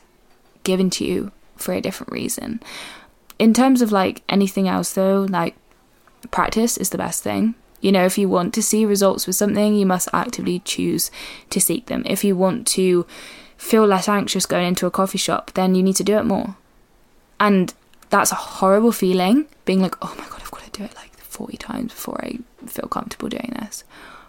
given 0.65 0.91
to 0.91 1.05
you 1.05 1.33
for 1.57 1.73
a 1.73 1.81
different 1.81 2.13
reason. 2.13 2.61
In 3.39 3.55
terms 3.55 3.83
of 3.83 3.93
like 3.93 4.23
anything 4.29 4.69
else, 4.69 4.93
though, 4.93 5.27
like 5.29 5.55
practice 6.31 6.77
is 6.77 6.91
the 6.91 6.99
best 6.99 7.23
thing. 7.23 7.55
You 7.81 7.91
know, 7.91 8.05
if 8.05 8.17
you 8.17 8.29
want 8.29 8.55
to 8.55 8.63
see 8.63 8.85
results 8.85 9.27
with 9.27 9.37
something, 9.37 9.75
you 9.75 9.87
must 9.87 10.09
actively 10.13 10.61
choose 10.61 11.11
to 11.51 11.61
seek 11.61 11.87
them. 11.87 12.05
If 12.07 12.23
you 12.23 12.37
want 12.37 12.67
to 12.69 13.07
feel 13.57 13.87
less 13.87 14.09
anxious 14.09 14.47
going 14.47 14.67
into 14.67 14.87
a 14.87 14.91
coffee 14.91 15.19
shop, 15.19 15.53
then 15.55 15.75
you 15.75 15.83
need 15.83 15.97
to 15.97 16.05
do 16.05 16.17
it 16.19 16.25
more. 16.25 16.57
And 17.43 17.75
that's 18.11 18.31
a 18.31 18.37
horrible 18.37 18.93
feeling, 18.93 19.47
being 19.65 19.83
like, 19.83 19.97
oh 20.01 20.15
my 20.17 20.25
god, 20.29 20.43
I've 20.43 20.51
got 20.53 20.63
to 20.63 20.71
do 20.71 20.85
it 20.85 20.95
like 20.95 21.13
40 21.19 21.57
times 21.57 21.93
before 21.93 22.21
I 22.23 22.39
feel 22.67 22.87
comfortable 22.87 23.29
doing 23.29 23.57
this. 23.59 23.83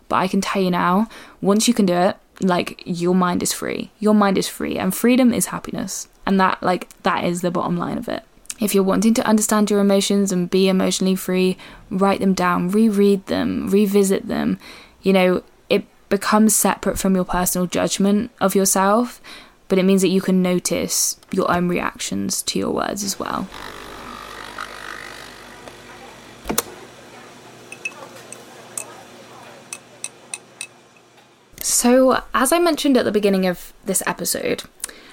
But 0.10 0.16
I 0.16 0.28
can 0.28 0.42
tell 0.42 0.64
you 0.64 0.72
now, 0.72 1.08
once 1.40 1.68
you 1.68 1.76
can 1.76 1.86
do 1.86 1.94
it, 1.94 2.18
like 2.42 2.82
your 2.86 3.14
mind 3.14 3.44
is 3.44 3.54
free. 3.54 3.92
Your 4.00 4.16
mind 4.16 4.40
is 4.40 4.48
free, 4.48 4.80
and 4.80 4.96
freedom 4.96 5.32
is 5.32 5.46
happiness. 5.48 6.08
And 6.26 6.40
that, 6.40 6.64
like, 6.64 6.90
that 7.04 7.24
is 7.24 7.42
the 7.42 7.52
bottom 7.52 7.78
line 7.78 8.00
of 8.00 8.10
it. 8.10 8.24
If 8.60 8.74
you're 8.74 8.84
wanting 8.84 9.14
to 9.14 9.28
understand 9.28 9.70
your 9.70 9.80
emotions 9.80 10.32
and 10.32 10.50
be 10.50 10.68
emotionally 10.68 11.16
free, 11.16 11.56
write 11.92 12.20
them 12.20 12.34
down, 12.34 12.70
reread 12.70 13.28
them, 13.28 13.70
revisit 13.70 14.28
them. 14.28 14.58
You 15.04 15.14
know, 15.14 15.44
it 15.70 15.86
becomes 16.10 16.56
separate 16.56 16.98
from 16.98 17.14
your 17.14 17.26
personal 17.26 17.68
judgment 17.68 18.32
of 18.42 18.56
yourself, 18.56 19.22
but 19.68 19.78
it 19.78 19.84
means 19.84 20.02
that 20.02 20.10
you 20.10 20.22
can 20.22 20.42
notice 20.42 21.18
your 21.32 21.52
own 21.52 21.68
reactions 21.68 22.42
to 22.44 22.60
your 22.60 22.72
words 22.72 23.04
as 23.04 23.20
well. 23.20 23.48
So, 31.62 32.22
as 32.34 32.52
I 32.52 32.60
mentioned 32.60 32.98
at 32.98 33.06
the 33.06 33.12
beginning 33.12 33.46
of 33.46 33.74
this 33.86 34.04
episode, 34.06 34.64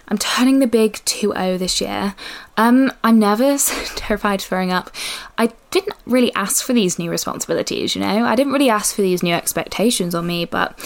I'm 0.08 0.18
turning 0.18 0.58
the 0.58 0.66
big 0.66 0.94
2-0 1.04 1.58
this 1.58 1.80
year. 1.80 2.14
Um, 2.56 2.92
I'm 3.04 3.18
nervous, 3.18 3.72
terrified 3.96 4.40
throwing 4.40 4.72
up. 4.72 4.90
I 5.38 5.52
didn't 5.70 5.96
really 6.06 6.34
ask 6.34 6.64
for 6.64 6.72
these 6.72 6.98
new 6.98 7.10
responsibilities, 7.10 7.94
you 7.94 8.00
know? 8.00 8.24
I 8.24 8.34
didn't 8.34 8.52
really 8.52 8.70
ask 8.70 8.94
for 8.94 9.02
these 9.02 9.22
new 9.22 9.34
expectations 9.34 10.14
on 10.14 10.26
me, 10.26 10.44
but 10.44 10.78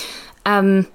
um, 0.44 0.86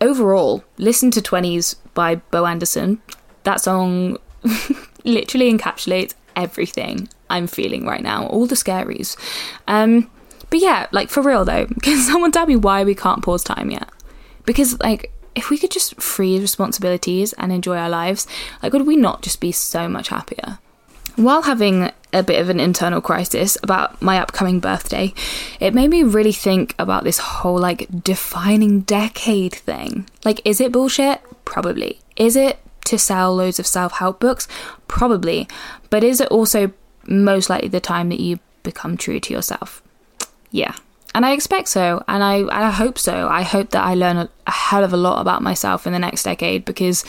overall, 0.00 0.64
listen 0.78 1.10
to 1.12 1.20
20s 1.20 1.76
by 1.94 2.16
Bo 2.16 2.46
Anderson. 2.46 3.00
That 3.44 3.60
song 3.60 4.18
literally 5.04 5.52
encapsulates 5.52 6.14
everything 6.36 7.08
I'm 7.28 7.46
feeling 7.46 7.86
right 7.86 8.02
now, 8.02 8.26
all 8.26 8.46
the 8.46 8.54
scaries. 8.54 9.16
Um, 9.68 10.10
but 10.50 10.60
yeah, 10.60 10.86
like 10.90 11.10
for 11.10 11.22
real 11.22 11.44
though, 11.44 11.66
can 11.82 11.98
someone 11.98 12.32
tell 12.32 12.46
me 12.46 12.56
why 12.56 12.84
we 12.84 12.94
can't 12.94 13.22
pause 13.22 13.44
time 13.44 13.70
yet? 13.70 13.88
Because 14.44 14.78
like 14.80 15.12
if 15.34 15.48
we 15.48 15.58
could 15.58 15.70
just 15.70 16.00
free 16.00 16.38
responsibilities 16.40 17.32
and 17.34 17.52
enjoy 17.52 17.76
our 17.76 17.88
lives, 17.88 18.26
like 18.62 18.72
would 18.72 18.86
we 18.86 18.96
not 18.96 19.22
just 19.22 19.40
be 19.40 19.52
so 19.52 19.88
much 19.88 20.08
happier? 20.08 20.58
While 21.20 21.42
having 21.42 21.90
a 22.14 22.22
bit 22.22 22.40
of 22.40 22.48
an 22.48 22.58
internal 22.58 23.02
crisis 23.02 23.58
about 23.62 24.00
my 24.00 24.18
upcoming 24.18 24.58
birthday, 24.58 25.12
it 25.60 25.74
made 25.74 25.90
me 25.90 26.02
really 26.02 26.32
think 26.32 26.74
about 26.78 27.04
this 27.04 27.18
whole 27.18 27.58
like 27.58 27.86
defining 28.02 28.80
decade 28.80 29.54
thing. 29.54 30.08
Like, 30.24 30.40
is 30.46 30.62
it 30.62 30.72
bullshit? 30.72 31.20
Probably. 31.44 32.00
Is 32.16 32.36
it 32.36 32.58
to 32.86 32.98
sell 32.98 33.36
loads 33.36 33.58
of 33.58 33.66
self 33.66 33.92
help 33.92 34.18
books? 34.18 34.48
Probably. 34.88 35.46
But 35.90 36.04
is 36.04 36.22
it 36.22 36.28
also 36.28 36.72
most 37.06 37.50
likely 37.50 37.68
the 37.68 37.80
time 37.80 38.08
that 38.08 38.20
you 38.20 38.38
become 38.62 38.96
true 38.96 39.20
to 39.20 39.34
yourself? 39.34 39.82
Yeah, 40.50 40.74
and 41.14 41.26
I 41.26 41.32
expect 41.32 41.68
so, 41.68 42.02
and 42.08 42.24
I 42.24 42.44
I 42.50 42.70
hope 42.70 42.98
so. 42.98 43.28
I 43.28 43.42
hope 43.42 43.70
that 43.70 43.84
I 43.84 43.92
learn 43.92 44.16
a, 44.16 44.30
a 44.46 44.50
hell 44.50 44.84
of 44.84 44.94
a 44.94 44.96
lot 44.96 45.20
about 45.20 45.42
myself 45.42 45.86
in 45.86 45.92
the 45.92 45.98
next 45.98 46.22
decade 46.22 46.64
because 46.64 47.04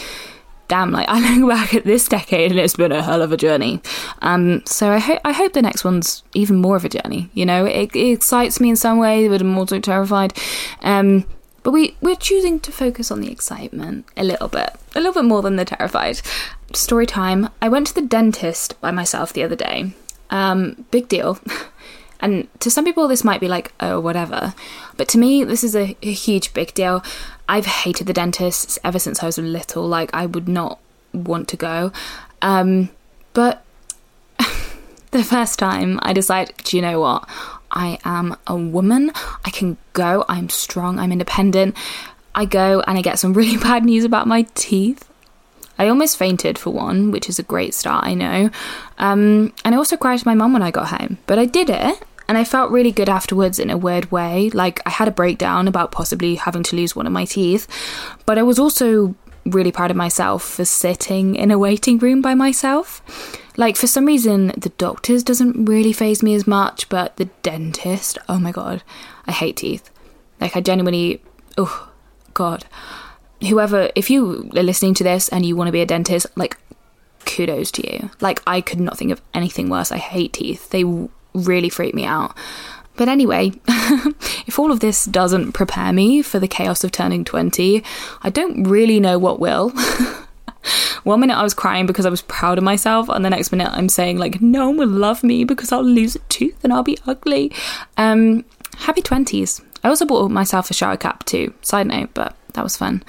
damn, 0.72 0.92
like 0.92 1.10
I 1.10 1.38
look 1.38 1.50
back 1.50 1.74
at 1.74 1.84
this 1.84 2.08
decade 2.08 2.50
and 2.52 2.60
it's 2.60 2.78
been 2.78 2.94
a 2.94 3.04
hell 3.04 3.22
of 3.22 3.34
a 3.34 3.38
journey. 3.38 3.82
Um, 4.22 4.66
so 4.66 4.90
I 4.90 5.00
hope 5.00 5.20
I 5.26 5.34
hope 5.34 5.52
the 5.52 5.62
next 5.62 5.84
one's 5.84 6.24
even 6.34 6.56
more 6.56 6.78
of 6.78 6.86
a 6.86 6.90
journey. 6.90 7.30
You 7.34 7.46
know, 7.46 7.66
it, 7.66 7.94
it 7.94 8.12
excites 8.12 8.62
me 8.62 8.70
in 8.70 8.78
some 8.78 8.98
way, 8.98 9.28
but 9.28 9.42
I'm 9.42 9.58
also 9.58 9.80
terrified. 9.82 10.34
Um, 10.82 11.26
but 11.64 11.72
we 11.72 11.98
we're 12.00 12.16
choosing 12.16 12.58
to 12.62 12.72
focus 12.72 13.12
on 13.12 13.20
the 13.20 13.30
excitement 13.30 14.06
a 14.16 14.24
little 14.24 14.48
bit, 14.48 14.70
a 14.96 15.00
little 15.00 15.14
bit 15.14 15.26
more 15.26 15.42
than 15.42 15.58
the 15.58 15.66
terrified. 15.66 16.22
Story 16.74 17.06
time. 17.06 17.50
I 17.62 17.68
went 17.68 17.88
to 17.88 17.94
the 17.94 18.02
dentist 18.02 18.80
by 18.80 18.92
myself 18.92 19.34
the 19.34 19.44
other 19.44 19.58
day. 19.58 19.92
Um, 20.30 20.86
big 20.90 21.10
deal. 21.10 21.38
And 22.22 22.48
to 22.60 22.70
some 22.70 22.86
people, 22.86 23.08
this 23.08 23.24
might 23.24 23.42
be 23.42 23.48
like, 23.48 23.74
oh, 23.80 24.00
whatever. 24.00 24.54
But 24.96 25.08
to 25.10 25.18
me, 25.18 25.44
this 25.44 25.64
is 25.64 25.76
a, 25.76 25.98
a 26.02 26.12
huge 26.12 26.54
big 26.54 26.74
deal. 26.74 27.04
I've 27.50 27.66
hated 27.66 28.08
the 28.08 28.14
dentists 28.14 28.78
ever 28.84 29.00
since 29.00 29.22
I 29.22 29.26
was 29.26 29.38
little. 29.38 29.88
Like, 29.88 30.12
I 30.14 30.28
would 30.28 30.48
not 30.48 30.80
want 31.14 31.48
to 31.50 31.58
go. 31.58 31.92
Um, 32.42 32.90
but 33.34 33.64
the 35.12 35.24
first 35.24 35.58
time 35.60 36.00
I 36.04 36.14
decided, 36.14 36.56
do 36.64 36.78
you 36.78 36.82
know 36.82 37.00
what? 37.00 37.28
I 37.72 38.00
am 38.06 38.38
a 38.48 38.56
woman. 38.56 39.12
I 39.44 39.50
can 39.50 39.78
go. 39.94 40.26
I'm 40.30 40.50
strong. 40.50 41.00
I'm 41.00 41.12
independent. 41.12 41.76
I 42.36 42.46
go 42.46 42.82
and 42.82 42.98
I 42.98 43.02
get 43.02 43.20
some 43.20 43.34
really 43.42 43.58
bad 43.58 43.84
news 43.84 44.04
about 44.04 44.28
my 44.28 44.44
teeth. 44.54 45.08
I 45.80 45.88
almost 45.88 46.18
fainted 46.18 46.60
for 46.60 46.70
one, 46.70 47.10
which 47.10 47.28
is 47.28 47.40
a 47.40 47.44
great 47.44 47.74
start, 47.74 48.06
I 48.06 48.14
know. 48.14 48.52
Um, 49.00 49.52
and 49.66 49.74
I 49.74 49.78
also 49.78 49.98
cried 49.98 50.20
to 50.20 50.28
my 50.28 50.36
mum 50.36 50.54
when 50.54 50.62
I 50.62 50.70
got 50.70 50.90
home, 50.90 51.18
but 51.26 51.40
I 51.40 51.46
did 51.46 51.72
it 51.72 52.04
and 52.32 52.38
I 52.38 52.46
felt 52.46 52.72
really 52.72 52.94
good 52.94 53.10
afterwards 53.10 53.60
in 53.60 53.70
a 53.70 53.76
weird 53.76 54.10
way. 54.10 54.50
Like 54.52 54.80
I 54.86 54.90
had 54.90 55.10
a 55.10 55.12
breakdown 55.12 55.68
about 55.68 55.92
possibly 55.92 56.36
having 56.36 56.64
to 56.64 56.78
lose 56.78 56.96
one 56.96 57.06
of 57.06 57.12
my 57.12 57.26
teeth, 57.26 57.68
but 58.26 58.38
I 58.38 58.44
was 58.44 58.58
also 58.58 59.16
really 59.46 59.74
proud 59.74 59.92
of 59.92 59.98
myself 59.98 60.42
for 60.42 60.64
sitting 60.64 61.36
in 61.36 61.52
a 61.52 61.60
waiting 61.60 61.98
room 61.98 62.22
by 62.22 62.34
myself. 62.34 63.02
Like 63.58 63.76
for 63.76 63.86
some 63.86 64.06
reason 64.06 64.54
the 64.56 64.72
doctors 64.78 65.26
doesn't 65.26 65.66
really 65.66 65.92
phase 65.92 66.24
me 66.24 66.34
as 66.34 66.48
much, 66.48 66.88
but 66.88 67.18
the 67.18 67.26
dentist, 67.44 68.18
oh 68.30 68.40
my 68.40 68.54
god, 68.54 68.82
I 69.28 69.34
hate 69.34 69.58
teeth. 69.58 69.90
Like, 70.40 70.56
I 70.56 70.62
genuinely, 70.62 71.22
oh, 71.58 71.92
God. 72.34 72.64
Whoever, 73.42 73.92
if 73.94 74.10
you 74.10 74.50
are 74.56 74.64
listening 74.64 74.94
to 74.96 75.04
this 75.04 75.28
and 75.28 75.46
you 75.46 75.58
want 75.58 75.68
to 75.68 75.74
be 75.74 75.82
a 75.82 75.86
dentist, 75.86 76.28
like, 76.38 76.58
kudos 77.26 77.72
to 77.72 77.94
you. 77.94 78.10
Like, 78.22 78.42
I 78.48 78.62
could 78.62 78.80
not 78.80 78.98
think 78.98 79.12
of 79.12 79.22
anything 79.34 79.70
worse. 79.70 79.92
I 79.92 79.98
hate 79.98 80.34
teeth, 80.34 80.70
they 80.70 80.86
really 81.34 81.70
freak 81.70 81.94
me 81.94 82.06
out. 82.06 82.36
But 82.98 83.08
anyway, 83.08 83.54
if 84.48 84.60
all 84.60 84.72
of 84.72 84.80
this 84.80 85.06
doesn't 85.06 85.54
prepare 85.54 85.94
me 85.94 86.22
for 86.22 86.40
the 86.40 86.48
chaos 86.48 86.84
of 86.84 86.92
turning 86.92 87.24
20, 87.24 87.84
I 88.22 88.30
don't 88.30 88.64
really 88.64 89.00
know 89.00 89.18
what 89.18 89.40
will. 89.40 89.72
One 91.04 91.22
minute 91.22 91.36
I 91.36 91.42
was 91.42 91.56
crying 91.56 91.88
because 91.88 92.06
I 92.06 92.10
was 92.10 92.22
proud 92.22 92.58
of 92.60 92.64
myself, 92.64 93.10
and 93.10 93.26
the 93.26 93.30
next 93.30 93.52
minute 93.52 93.70
I'm 93.72 93.90
saying, 93.90 94.20
like, 94.20 94.42
no 94.42 94.68
one 94.68 94.78
will 94.78 94.88
love 94.88 95.24
me 95.24 95.44
because 95.44 95.72
I'll 95.72 95.84
lose 95.84 96.16
a 96.16 96.20
tooth 96.30 96.64
and 96.64 96.72
I'll 96.72 96.84
be 96.84 97.00
ugly. 97.08 97.52
Um, 97.98 98.46
happy 98.78 99.02
20s. 99.02 99.64
I 99.84 99.90
also 99.90 100.06
bought 100.06 100.30
myself 100.30 100.70
a 100.70 100.76
shower 100.76 100.98
cap 100.98 101.24
too, 101.26 101.54
side 101.62 101.88
note, 101.88 102.12
but 102.14 102.36
that 102.54 102.64
was 102.64 102.78
fun. 102.78 103.04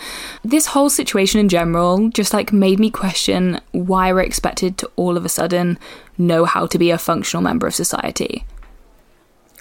This 0.45 0.67
whole 0.67 0.91
situation 0.91 1.41
in 1.41 1.49
general 1.49 2.09
just 2.11 2.33
like 2.33 2.53
made 2.53 2.79
me 2.79 2.91
question 2.91 3.61
why 3.73 4.13
we're 4.13 4.21
expected 4.21 4.79
to 4.79 4.91
all 4.97 5.17
of 5.17 5.25
a 5.25 5.29
sudden 5.29 5.79
know 6.19 6.45
how 6.45 6.67
to 6.67 6.79
be 6.79 6.91
a 6.91 6.99
functional 6.99 7.43
member 7.43 7.67
of 7.67 7.75
society. 7.75 8.45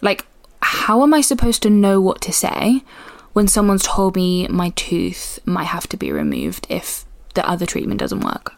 Like, 0.02 0.26
how 0.62 1.04
am 1.04 1.14
I 1.14 1.22
supposed 1.22 1.64
to 1.64 1.70
know 1.70 2.00
what 2.02 2.22
to 2.22 2.34
say 2.34 2.84
when 3.34 3.48
someone's 3.48 3.84
told 3.84 4.16
me 4.16 4.48
my 4.48 4.70
tooth 4.76 5.40
might 5.46 5.66
have 5.66 5.88
to 5.90 5.98
be 5.98 6.12
removed 6.12 6.68
if 6.70 7.06
the 7.34 7.48
other 7.48 7.66
treatment 7.66 8.00
doesn't 8.00 8.22
work? 8.22 8.54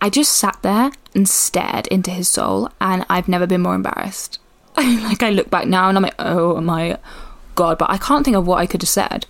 I 0.00 0.10
just 0.10 0.32
sat 0.32 0.58
there 0.62 0.90
and 1.14 1.28
stared 1.28 1.86
into 1.86 2.10
his 2.10 2.28
soul, 2.28 2.70
and 2.80 3.06
I've 3.08 3.28
never 3.28 3.46
been 3.46 3.60
more 3.60 3.76
embarrassed. 3.76 4.40
like, 4.76 5.22
I 5.22 5.30
look 5.30 5.48
back 5.48 5.68
now 5.68 5.88
and 5.88 5.96
I'm 5.96 6.02
like, 6.02 6.16
oh 6.18 6.60
my 6.60 6.98
god, 7.54 7.78
but 7.78 7.90
I 7.90 7.98
can't 7.98 8.24
think 8.24 8.36
of 8.36 8.46
what 8.46 8.58
I 8.58 8.66
could 8.66 8.82
have 8.82 8.88
said. 8.88 9.26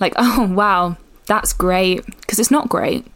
Like, 0.00 0.14
oh 0.16 0.46
wow, 0.52 0.96
that's 1.26 1.52
great, 1.52 2.04
because 2.06 2.38
it's 2.38 2.50
not 2.50 2.68
great. 2.68 3.06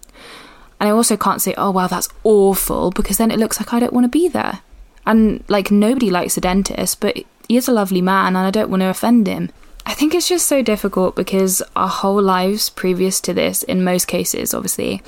And 0.81 0.89
I 0.89 0.93
also 0.93 1.17
can't 1.17 1.41
say, 1.41 1.55
oh 1.57 1.71
wow, 1.71 1.87
that's 1.87 2.09
awful, 2.25 2.91
because 2.91 3.19
then 3.19 3.31
it 3.31 3.39
looks 3.39 3.61
like 3.61 3.73
I 3.73 3.81
don't 3.81 3.93
want 3.93 4.05
to 4.05 4.09
be 4.09 4.29
there. 4.29 4.61
And 5.07 5.45
like 5.49 5.71
nobody 5.71 6.11
likes 6.11 6.37
a 6.37 6.41
dentist, 6.41 7.01
but 7.01 7.17
he 7.49 7.57
is 7.57 7.69
a 7.69 7.73
lovely 7.73 8.01
man 8.01 8.37
and 8.37 8.47
I 8.47 8.51
don't 8.51 8.71
want 8.71 8.81
to 8.83 8.89
offend 8.89 9.27
him. 9.27 9.51
I 9.85 9.95
think 9.95 10.15
it's 10.15 10.29
just 10.29 10.47
so 10.47 10.63
difficult 10.63 11.17
because 11.17 11.63
our 11.75 11.89
whole 11.89 12.23
lives 12.23 12.71
previous 12.71 13.21
to 13.23 13.35
this, 13.35 13.63
in 13.65 13.83
most 13.83 14.07
cases, 14.07 14.55
obviously, 14.55 15.03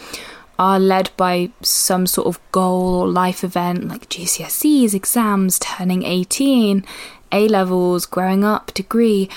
are 0.59 0.81
led 0.81 1.11
by 1.17 1.51
some 1.63 2.07
sort 2.07 2.27
of 2.27 2.41
goal 2.53 2.95
or 2.95 3.09
life 3.09 3.45
event 3.45 3.89
like 3.89 4.09
GCSEs, 4.09 4.95
exams, 4.95 5.59
turning 5.59 6.03
18, 6.03 6.85
A 7.33 7.49
levels, 7.49 8.07
growing 8.07 8.45
up, 8.45 8.75
degree. 8.75 9.29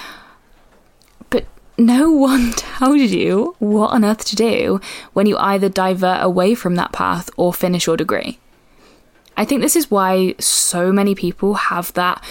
No 1.78 2.12
one 2.12 2.52
tells 2.56 3.12
you 3.12 3.56
what 3.60 3.92
on 3.92 4.04
earth 4.04 4.26
to 4.26 4.36
do 4.36 4.82
when 5.14 5.28
you 5.28 5.38
either 5.38 5.70
divert 5.70 6.24
away 6.24 6.56
from 6.56 6.76
that 6.76 6.92
path 6.92 7.30
or 7.38 7.54
finish 7.54 7.86
your 7.86 7.98
degree. 7.98 8.40
I 9.36 9.46
think 9.46 9.62
this 9.62 9.76
is 9.76 9.92
why 9.92 10.34
so 10.40 10.92
many 10.92 11.14
people 11.14 11.54
have 11.54 11.94
that 11.94 12.24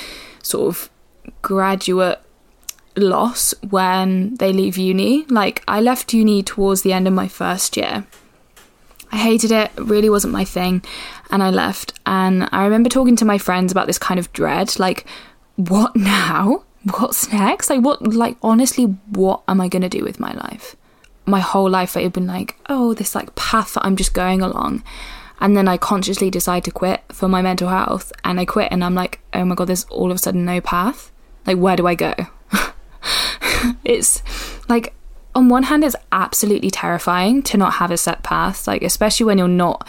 sort 0.43 0.69
of 0.69 0.91
graduate 1.43 2.21
loss 2.97 3.55
when 3.69 4.35
they 4.37 4.53
leave 4.53 4.77
uni. 4.77 5.25
Like, 5.27 5.63
I 5.69 5.81
left 5.81 6.13
uni 6.13 6.43
towards 6.43 6.83
the 6.83 6.93
end 6.93 7.07
of 7.07 7.15
my 7.15 7.29
first 7.29 7.77
year. 7.77 8.07
I 9.13 9.19
hated 9.19 9.53
it 9.53 9.71
really 9.77 10.11
wasn't 10.11 10.33
my 10.33 10.45
thing, 10.45 10.83
and 11.31 11.43
I 11.43 11.51
left. 11.51 11.93
And 12.05 12.49
I 12.51 12.65
remember 12.65 12.89
talking 12.89 13.17
to 13.17 13.25
my 13.25 13.39
friends 13.39 13.71
about 13.71 13.87
this 13.87 13.99
kind 13.99 14.19
of 14.19 14.33
dread 14.33 14.79
like, 14.81 15.07
what 15.55 15.95
now? 15.97 16.65
What's 16.91 17.33
next? 17.33 17.71
Like, 17.71 17.83
what, 17.83 18.03
like, 18.03 18.37
honestly, 18.43 18.85
what 18.85 19.43
am 19.49 19.61
I 19.61 19.69
going 19.69 19.83
to 19.83 19.89
do 19.89 20.05
with 20.05 20.21
my 20.21 20.33
life? 20.33 20.77
My 21.25 21.41
whole 21.41 21.69
life, 21.69 21.97
I 21.97 22.03
had 22.03 22.13
been 22.13 22.27
like, 22.27 22.57
oh, 22.69 22.95
this 22.95 23.15
like 23.15 23.35
path 23.35 23.75
that 23.75 23.85
I'm 23.85 23.97
just 23.97 24.15
going 24.15 24.41
along 24.41 24.85
and 25.41 25.57
then 25.57 25.69
I 25.69 25.77
consciously 25.77 26.31
decide 26.31 26.65
to 26.65 26.71
quit 26.71 27.03
for 27.13 27.29
my 27.29 27.43
mental 27.43 27.69
health 27.69 28.13
and 28.25 28.41
I 28.41 28.45
quit 28.45 28.69
and 28.71 28.83
I'm 28.83 28.95
like, 28.95 29.21
oh 29.35 29.45
my 29.45 29.55
god, 29.55 29.67
there's 29.67 29.85
all 29.85 30.11
of 30.11 30.17
a 30.17 30.19
sudden 30.19 30.45
no 30.45 30.61
path. 30.61 31.13
Like, 31.47 31.59
where 31.59 31.77
do 31.77 31.87
I 31.87 31.95
go? 31.95 32.15
it's 33.85 34.23
like, 34.69 34.95
on 35.35 35.49
one 35.49 35.65
hand, 35.65 35.85
it's 35.85 35.97
absolutely 36.13 36.71
terrifying 36.71 37.43
to 37.43 37.59
not 37.59 37.75
have 37.75 37.91
a 37.91 37.99
set 37.99 38.23
path, 38.23 38.67
like, 38.67 38.83
especially 38.83 39.27
when 39.27 39.39
you're 39.39 39.49
not 39.49 39.87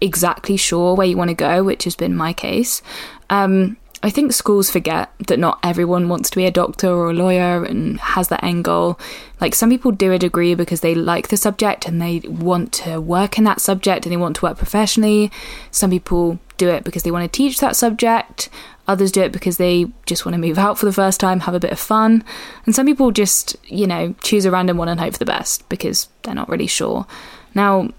exactly 0.00 0.56
sure 0.56 0.94
where 0.94 1.06
you 1.06 1.16
want 1.16 1.28
to 1.28 1.34
go, 1.34 1.62
which 1.62 1.84
has 1.84 1.94
been 1.94 2.16
my 2.16 2.32
case. 2.32 2.82
Um, 3.30 3.76
I 4.00 4.10
think 4.10 4.32
schools 4.32 4.70
forget 4.70 5.10
that 5.26 5.40
not 5.40 5.58
everyone 5.64 6.08
wants 6.08 6.30
to 6.30 6.36
be 6.36 6.46
a 6.46 6.52
doctor 6.52 6.88
or 6.88 7.10
a 7.10 7.14
lawyer 7.14 7.64
and 7.64 7.98
has 7.98 8.28
that 8.28 8.44
end 8.44 8.64
goal. 8.64 8.98
Like 9.40 9.56
some 9.56 9.70
people 9.70 9.90
do 9.90 10.12
a 10.12 10.18
degree 10.18 10.54
because 10.54 10.82
they 10.82 10.94
like 10.94 11.28
the 11.28 11.36
subject 11.36 11.88
and 11.88 12.00
they 12.00 12.20
want 12.20 12.72
to 12.74 13.00
work 13.00 13.38
in 13.38 13.44
that 13.44 13.60
subject 13.60 14.06
and 14.06 14.12
they 14.12 14.16
want 14.16 14.36
to 14.36 14.42
work 14.42 14.56
professionally. 14.56 15.32
Some 15.72 15.90
people 15.90 16.38
do 16.58 16.68
it 16.68 16.84
because 16.84 17.02
they 17.02 17.10
want 17.10 17.30
to 17.30 17.36
teach 17.36 17.58
that 17.58 17.74
subject. 17.74 18.48
Others 18.86 19.12
do 19.12 19.22
it 19.22 19.32
because 19.32 19.56
they 19.56 19.86
just 20.06 20.24
want 20.24 20.34
to 20.34 20.40
move 20.40 20.58
out 20.58 20.78
for 20.78 20.86
the 20.86 20.92
first 20.92 21.18
time, 21.18 21.40
have 21.40 21.54
a 21.54 21.60
bit 21.60 21.72
of 21.72 21.78
fun. 21.78 22.24
And 22.66 22.74
some 22.74 22.86
people 22.86 23.10
just, 23.10 23.56
you 23.64 23.86
know, 23.86 24.14
choose 24.22 24.44
a 24.44 24.50
random 24.50 24.76
one 24.76 24.88
and 24.88 25.00
hope 25.00 25.14
for 25.14 25.18
the 25.18 25.24
best 25.24 25.68
because 25.68 26.08
they're 26.22 26.34
not 26.34 26.48
really 26.48 26.68
sure. 26.68 27.04
Now, 27.52 27.90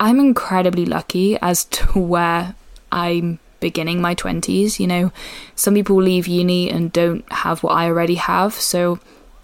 I'm 0.00 0.18
incredibly 0.18 0.84
lucky 0.84 1.38
as 1.40 1.64
to 1.66 1.86
where 1.98 2.56
I'm 2.90 3.38
beginning 3.64 3.98
my 3.98 4.14
20s. 4.14 4.78
You 4.78 4.86
know, 4.86 5.12
some 5.56 5.72
people 5.74 5.96
leave 5.96 6.28
uni 6.28 6.70
and 6.70 6.92
don't 6.92 7.24
have 7.32 7.62
what 7.62 7.72
I 7.72 7.86
already 7.86 8.16
have. 8.16 8.52
So 8.52 8.98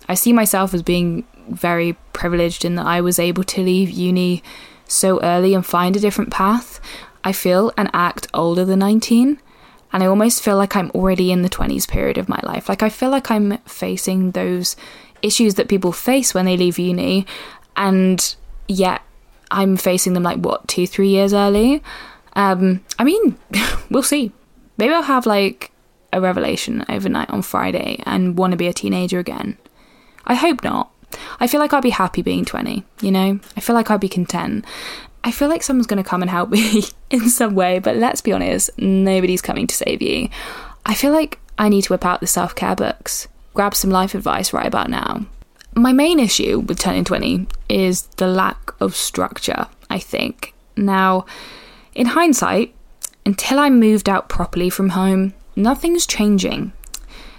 I 0.08 0.14
see 0.14 0.34
myself 0.34 0.74
as 0.74 0.82
being 0.82 1.24
very 1.48 1.96
privileged 2.12 2.64
in 2.66 2.74
that 2.74 2.86
I 2.86 3.00
was 3.00 3.18
able 3.18 3.44
to 3.44 3.62
leave 3.62 3.88
uni 3.90 4.42
so 4.86 5.20
early 5.22 5.54
and 5.54 5.64
find 5.64 5.96
a 5.96 6.00
different 6.00 6.30
path. 6.30 6.80
I 7.24 7.32
feel 7.32 7.72
and 7.78 7.88
act 7.94 8.28
older 8.34 8.64
than 8.66 8.80
19. 8.80 9.40
And 9.92 10.02
I 10.02 10.06
almost 10.06 10.42
feel 10.42 10.56
like 10.56 10.76
I'm 10.76 10.90
already 10.90 11.32
in 11.32 11.42
the 11.42 11.48
20s 11.48 11.88
period 11.88 12.18
of 12.18 12.28
my 12.28 12.40
life. 12.42 12.68
Like, 12.68 12.82
I 12.82 12.90
feel 12.90 13.10
like 13.10 13.30
I'm 13.30 13.58
facing 13.66 14.32
those 14.32 14.76
issues 15.22 15.54
that 15.54 15.68
people 15.68 15.92
face 15.92 16.32
when 16.34 16.44
they 16.44 16.56
leave 16.56 16.78
uni. 16.78 17.26
And 17.76 18.36
yet, 18.68 19.02
I'm 19.50 19.76
facing 19.76 20.12
them 20.12 20.22
like, 20.22 20.38
what, 20.38 20.68
two, 20.68 20.86
three 20.86 21.08
years 21.08 21.34
early? 21.34 21.82
Um, 22.34 22.84
I 22.98 23.04
mean, 23.04 23.36
we'll 23.90 24.02
see. 24.02 24.32
Maybe 24.76 24.92
I'll 24.92 25.02
have 25.02 25.26
like 25.26 25.70
a 26.12 26.20
revelation 26.20 26.84
overnight 26.88 27.30
on 27.30 27.42
Friday 27.42 28.02
and 28.04 28.36
want 28.36 28.52
to 28.52 28.56
be 28.56 28.66
a 28.66 28.72
teenager 28.72 29.18
again. 29.18 29.56
I 30.24 30.34
hope 30.34 30.62
not. 30.64 30.90
I 31.40 31.46
feel 31.46 31.60
like 31.60 31.72
I'd 31.72 31.82
be 31.82 31.90
happy 31.90 32.22
being 32.22 32.44
20, 32.44 32.84
you 33.00 33.10
know? 33.10 33.40
I 33.56 33.60
feel 33.60 33.74
like 33.74 33.90
I'd 33.90 34.00
be 34.00 34.08
content. 34.08 34.64
I 35.24 35.32
feel 35.32 35.48
like 35.48 35.62
someone's 35.62 35.86
going 35.86 36.02
to 36.02 36.08
come 36.08 36.22
and 36.22 36.30
help 36.30 36.50
me 36.50 36.84
in 37.10 37.28
some 37.28 37.54
way, 37.54 37.78
but 37.78 37.96
let's 37.96 38.20
be 38.20 38.32
honest, 38.32 38.70
nobody's 38.78 39.42
coming 39.42 39.66
to 39.66 39.74
save 39.74 40.02
you. 40.02 40.28
I 40.86 40.94
feel 40.94 41.12
like 41.12 41.38
I 41.58 41.68
need 41.68 41.82
to 41.82 41.92
whip 41.92 42.04
out 42.04 42.20
the 42.20 42.26
self 42.26 42.54
care 42.54 42.76
books, 42.76 43.28
grab 43.54 43.74
some 43.74 43.90
life 43.90 44.14
advice 44.14 44.52
right 44.52 44.66
about 44.66 44.88
now. 44.88 45.26
My 45.74 45.92
main 45.92 46.18
issue 46.18 46.60
with 46.60 46.80
turning 46.80 47.04
20 47.04 47.46
is 47.68 48.02
the 48.16 48.26
lack 48.26 48.72
of 48.80 48.96
structure, 48.96 49.66
I 49.88 49.98
think. 49.98 50.54
Now, 50.76 51.26
in 52.00 52.06
hindsight, 52.06 52.74
until 53.26 53.58
I 53.58 53.68
moved 53.68 54.08
out 54.08 54.30
properly 54.30 54.70
from 54.70 54.90
home, 54.90 55.34
nothing's 55.54 56.06
changing. 56.06 56.72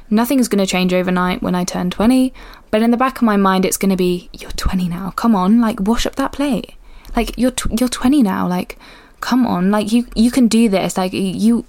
Nothing's 0.08 0.48
going 0.48 0.64
to 0.64 0.70
change 0.70 0.94
overnight 0.94 1.42
when 1.42 1.56
I 1.56 1.64
turn 1.64 1.90
20, 1.90 2.32
but 2.70 2.84
in 2.84 2.92
the 2.92 2.98
back 2.98 3.18
of 3.18 3.24
my 3.24 3.38
mind, 3.38 3.66
it's 3.66 3.78
going 3.78 3.90
to 3.90 3.98
be, 3.98 4.30
you're 4.34 4.52
20 4.52 4.88
now, 4.88 5.10
come 5.16 5.36
on, 5.36 5.60
like, 5.60 5.80
wash 5.80 6.06
up 6.06 6.16
that 6.18 6.32
plate. 6.32 6.76
Like, 7.16 7.40
you're, 7.40 7.50
t- 7.50 7.76
you're 7.80 7.90
20 7.90 8.22
now, 8.22 8.48
like, 8.48 8.78
come 9.20 9.48
on, 9.48 9.72
like, 9.72 9.92
you, 9.92 10.06
you 10.16 10.30
can 10.30 10.48
do 10.48 10.70
this. 10.70 10.96
Like, 10.96 11.12
you, 11.12 11.66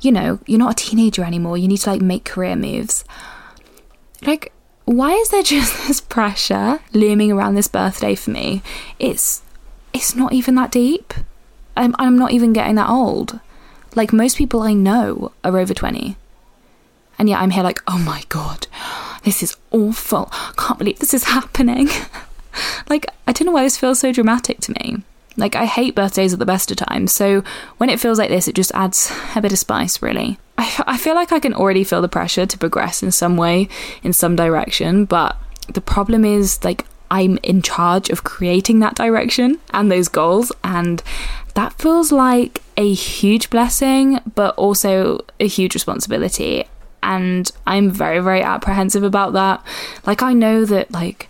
you 0.00 0.10
know, 0.10 0.40
you're 0.44 0.58
not 0.58 0.72
a 0.72 0.84
teenager 0.84 1.22
anymore. 1.22 1.56
You 1.56 1.68
need 1.68 1.78
to, 1.78 1.90
like, 1.90 2.02
make 2.02 2.24
career 2.24 2.56
moves. 2.56 3.04
Like, 4.26 4.52
why 4.84 5.12
is 5.12 5.28
there 5.28 5.42
just 5.44 5.86
this 5.86 6.00
pressure 6.00 6.80
looming 6.92 7.30
around 7.30 7.54
this 7.54 7.68
birthday 7.68 8.16
for 8.16 8.30
me? 8.30 8.64
It's, 8.98 9.42
it's 9.92 10.16
not 10.16 10.32
even 10.32 10.56
that 10.56 10.72
deep. 10.72 11.14
I'm, 11.76 11.94
I'm 11.98 12.18
not 12.18 12.32
even 12.32 12.52
getting 12.52 12.76
that 12.76 12.90
old. 12.90 13.40
Like 13.94 14.12
most 14.12 14.36
people 14.36 14.62
I 14.62 14.72
know 14.72 15.32
are 15.44 15.58
over 15.58 15.74
20. 15.74 16.16
And 17.18 17.28
yet 17.28 17.40
I'm 17.40 17.50
here 17.50 17.62
like, 17.62 17.82
oh 17.86 17.98
my 17.98 18.22
god, 18.28 18.66
this 19.24 19.42
is 19.42 19.56
awful. 19.70 20.30
Can't 20.56 20.78
believe 20.78 20.98
this 20.98 21.14
is 21.14 21.24
happening. 21.38 21.88
like, 22.88 23.06
I 23.26 23.32
don't 23.32 23.46
know 23.46 23.52
why 23.52 23.64
this 23.64 23.78
feels 23.78 24.00
so 24.00 24.12
dramatic 24.12 24.60
to 24.60 24.72
me. 24.72 25.02
Like, 25.36 25.56
I 25.56 25.64
hate 25.64 25.94
birthdays 25.94 26.32
at 26.32 26.38
the 26.38 26.46
best 26.46 26.70
of 26.70 26.76
times, 26.76 27.12
so 27.12 27.42
when 27.78 27.88
it 27.88 27.98
feels 28.00 28.18
like 28.18 28.28
this, 28.28 28.48
it 28.48 28.54
just 28.54 28.74
adds 28.74 29.10
a 29.34 29.40
bit 29.40 29.52
of 29.52 29.58
spice, 29.58 30.02
really. 30.02 30.38
I, 30.58 30.82
I 30.86 30.98
feel 30.98 31.14
like 31.14 31.32
I 31.32 31.40
can 31.40 31.54
already 31.54 31.84
feel 31.84 32.02
the 32.02 32.08
pressure 32.08 32.44
to 32.44 32.58
progress 32.58 33.02
in 33.02 33.12
some 33.12 33.38
way, 33.38 33.68
in 34.02 34.12
some 34.12 34.36
direction, 34.36 35.06
but 35.06 35.38
the 35.72 35.80
problem 35.80 36.26
is, 36.26 36.62
like, 36.64 36.84
I'm 37.10 37.38
in 37.42 37.62
charge 37.62 38.10
of 38.10 38.24
creating 38.24 38.80
that 38.80 38.94
direction 38.94 39.58
and 39.70 39.90
those 39.90 40.08
goals, 40.08 40.52
and 40.64 41.02
that 41.54 41.74
feels 41.74 42.12
like 42.12 42.62
a 42.76 42.92
huge 42.92 43.50
blessing, 43.50 44.20
but 44.34 44.54
also 44.56 45.24
a 45.40 45.46
huge 45.46 45.74
responsibility. 45.74 46.64
and 47.02 47.50
I'm 47.66 47.90
very, 47.90 48.20
very 48.20 48.42
apprehensive 48.42 49.02
about 49.02 49.32
that. 49.32 49.60
Like, 50.06 50.22
I 50.22 50.32
know 50.32 50.64
that, 50.64 50.92
like, 50.92 51.28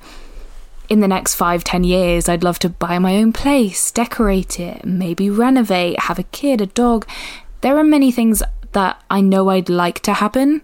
in 0.88 1.00
the 1.00 1.08
next 1.08 1.34
five, 1.34 1.64
ten 1.64 1.82
years, 1.84 2.28
I'd 2.28 2.44
love 2.44 2.58
to 2.60 2.68
buy 2.68 2.98
my 2.98 3.16
own 3.16 3.32
place, 3.32 3.90
decorate 3.90 4.60
it, 4.60 4.84
maybe 4.84 5.30
renovate, 5.30 6.00
have 6.00 6.18
a 6.18 6.24
kid, 6.24 6.60
a 6.60 6.66
dog. 6.66 7.06
There 7.62 7.78
are 7.78 7.84
many 7.84 8.12
things 8.12 8.42
that 8.72 9.02
I 9.10 9.22
know 9.22 9.48
I'd 9.48 9.70
like 9.70 10.00
to 10.00 10.12
happen, 10.12 10.62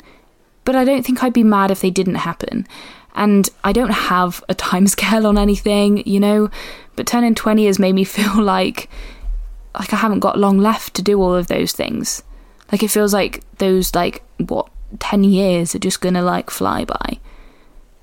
but 0.64 0.76
I 0.76 0.84
don't 0.84 1.04
think 1.04 1.22
I'd 1.22 1.32
be 1.32 1.44
mad 1.44 1.70
if 1.70 1.80
they 1.80 1.90
didn't 1.90 2.16
happen. 2.16 2.66
And 3.14 3.48
I 3.64 3.72
don't 3.72 3.90
have 3.90 4.44
a 4.50 4.54
timescale 4.68 5.24
on 5.24 5.38
anything, 5.38 6.06
you 6.06 6.20
know, 6.20 6.50
but 6.96 7.06
turning 7.06 7.34
20 7.34 7.64
has 7.64 7.78
made 7.78 7.94
me 7.94 8.04
feel 8.04 8.42
like 8.42 8.90
like 9.74 9.92
I 9.92 9.96
haven't 9.96 10.20
got 10.20 10.38
long 10.38 10.58
left 10.58 10.94
to 10.94 11.02
do 11.02 11.20
all 11.20 11.34
of 11.34 11.48
those 11.48 11.72
things. 11.72 12.22
Like 12.70 12.82
it 12.82 12.88
feels 12.88 13.12
like 13.14 13.42
those 13.58 13.94
like 13.94 14.22
what 14.38 14.68
10 14.98 15.24
years 15.24 15.74
are 15.74 15.78
just 15.78 16.00
going 16.00 16.14
to 16.14 16.22
like 16.22 16.50
fly 16.50 16.84
by 16.84 17.18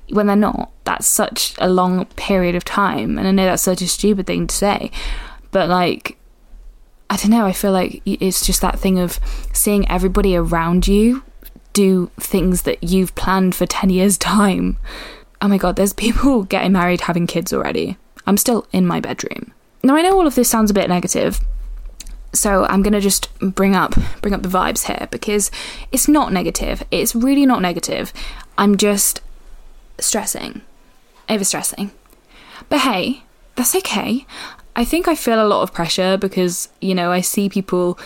when 0.09 0.27
they're 0.27 0.35
not. 0.35 0.71
That's 0.83 1.07
such 1.07 1.55
a 1.59 1.69
long 1.69 2.05
period 2.05 2.55
of 2.55 2.63
time. 2.63 3.17
And 3.17 3.27
I 3.27 3.31
know 3.31 3.45
that's 3.45 3.63
such 3.63 3.81
a 3.81 3.87
stupid 3.87 4.27
thing 4.27 4.47
to 4.47 4.55
say, 4.55 4.91
but 5.51 5.69
like, 5.69 6.17
I 7.09 7.17
don't 7.17 7.31
know, 7.31 7.45
I 7.45 7.53
feel 7.53 7.71
like 7.71 8.01
it's 8.05 8.45
just 8.45 8.61
that 8.61 8.79
thing 8.79 8.99
of 8.99 9.19
seeing 9.53 9.89
everybody 9.89 10.35
around 10.35 10.87
you 10.87 11.23
do 11.73 12.09
things 12.17 12.63
that 12.63 12.83
you've 12.83 13.13
planned 13.15 13.53
for 13.53 13.65
10 13.65 13.89
years' 13.89 14.17
time. 14.17 14.77
Oh 15.41 15.47
my 15.47 15.57
god, 15.57 15.75
there's 15.75 15.93
people 15.93 16.43
getting 16.55 16.71
married, 16.71 17.01
having 17.01 17.27
kids 17.27 17.53
already. 17.53 17.97
I'm 18.25 18.37
still 18.37 18.65
in 18.71 18.87
my 18.87 18.99
bedroom. 18.99 19.53
Now, 19.83 19.95
I 19.95 20.01
know 20.01 20.17
all 20.17 20.25
of 20.25 20.33
this 20.33 20.49
sounds 20.49 20.71
a 20.71 20.73
bit 20.73 20.89
negative, 20.89 21.39
so 22.35 22.65
I'm 22.65 22.83
gonna 22.83 23.01
just 23.01 23.29
bring 23.39 23.75
up 23.75 23.95
bring 24.21 24.33
up 24.33 24.43
the 24.43 24.49
vibes 24.49 24.85
here 24.85 25.07
because 25.11 25.51
it's 25.91 26.07
not 26.07 26.31
negative. 26.31 26.83
It's 26.91 27.15
really 27.15 27.45
not 27.45 27.61
negative. 27.61 28.13
I'm 28.57 28.77
just 28.77 29.21
stressing, 29.99 30.61
over 31.29 31.43
stressing. 31.43 31.91
But 32.69 32.79
hey, 32.79 33.23
that's 33.55 33.75
okay. 33.75 34.25
I 34.75 34.83
think 34.83 35.07
I 35.07 35.15
feel 35.15 35.41
a 35.41 35.47
lot 35.47 35.61
of 35.61 35.73
pressure 35.73 36.17
because, 36.17 36.69
you 36.81 36.93
know, 36.93 37.11
I 37.11 37.21
see 37.21 37.47
people 37.47 37.97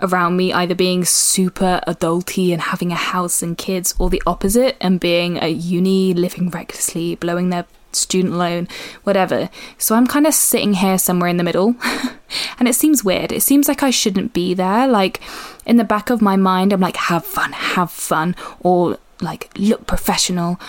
around 0.00 0.36
me 0.36 0.52
either 0.52 0.74
being 0.74 1.04
super 1.04 1.80
adulty 1.86 2.52
and 2.52 2.60
having 2.60 2.92
a 2.92 2.96
house 2.96 3.42
and 3.42 3.56
kids, 3.56 3.94
or 3.98 4.10
the 4.10 4.22
opposite 4.26 4.76
and 4.80 5.00
being 5.00 5.38
at 5.38 5.54
uni, 5.56 6.14
living 6.14 6.50
recklessly, 6.50 7.14
blowing 7.16 7.50
their 7.50 7.64
student 7.92 8.34
loan, 8.34 8.68
whatever. 9.04 9.50
So 9.78 9.94
I'm 9.94 10.06
kind 10.06 10.26
of 10.26 10.34
sitting 10.34 10.74
here 10.74 10.98
somewhere 10.98 11.28
in 11.28 11.36
the 11.36 11.44
middle. 11.44 11.74
and 12.58 12.68
it 12.68 12.74
seems 12.74 13.04
weird. 13.04 13.32
It 13.32 13.42
seems 13.42 13.68
like 13.68 13.82
I 13.82 13.90
shouldn't 13.90 14.32
be 14.32 14.54
there. 14.54 14.86
Like 14.86 15.20
in 15.66 15.76
the 15.76 15.84
back 15.84 16.10
of 16.10 16.22
my 16.22 16.36
mind, 16.36 16.72
I'm 16.72 16.80
like, 16.80 16.96
have 16.96 17.24
fun, 17.24 17.52
have 17.52 17.90
fun, 17.90 18.36
or 18.60 18.98
like 19.20 19.50
look 19.56 19.86
professional. 19.86 20.60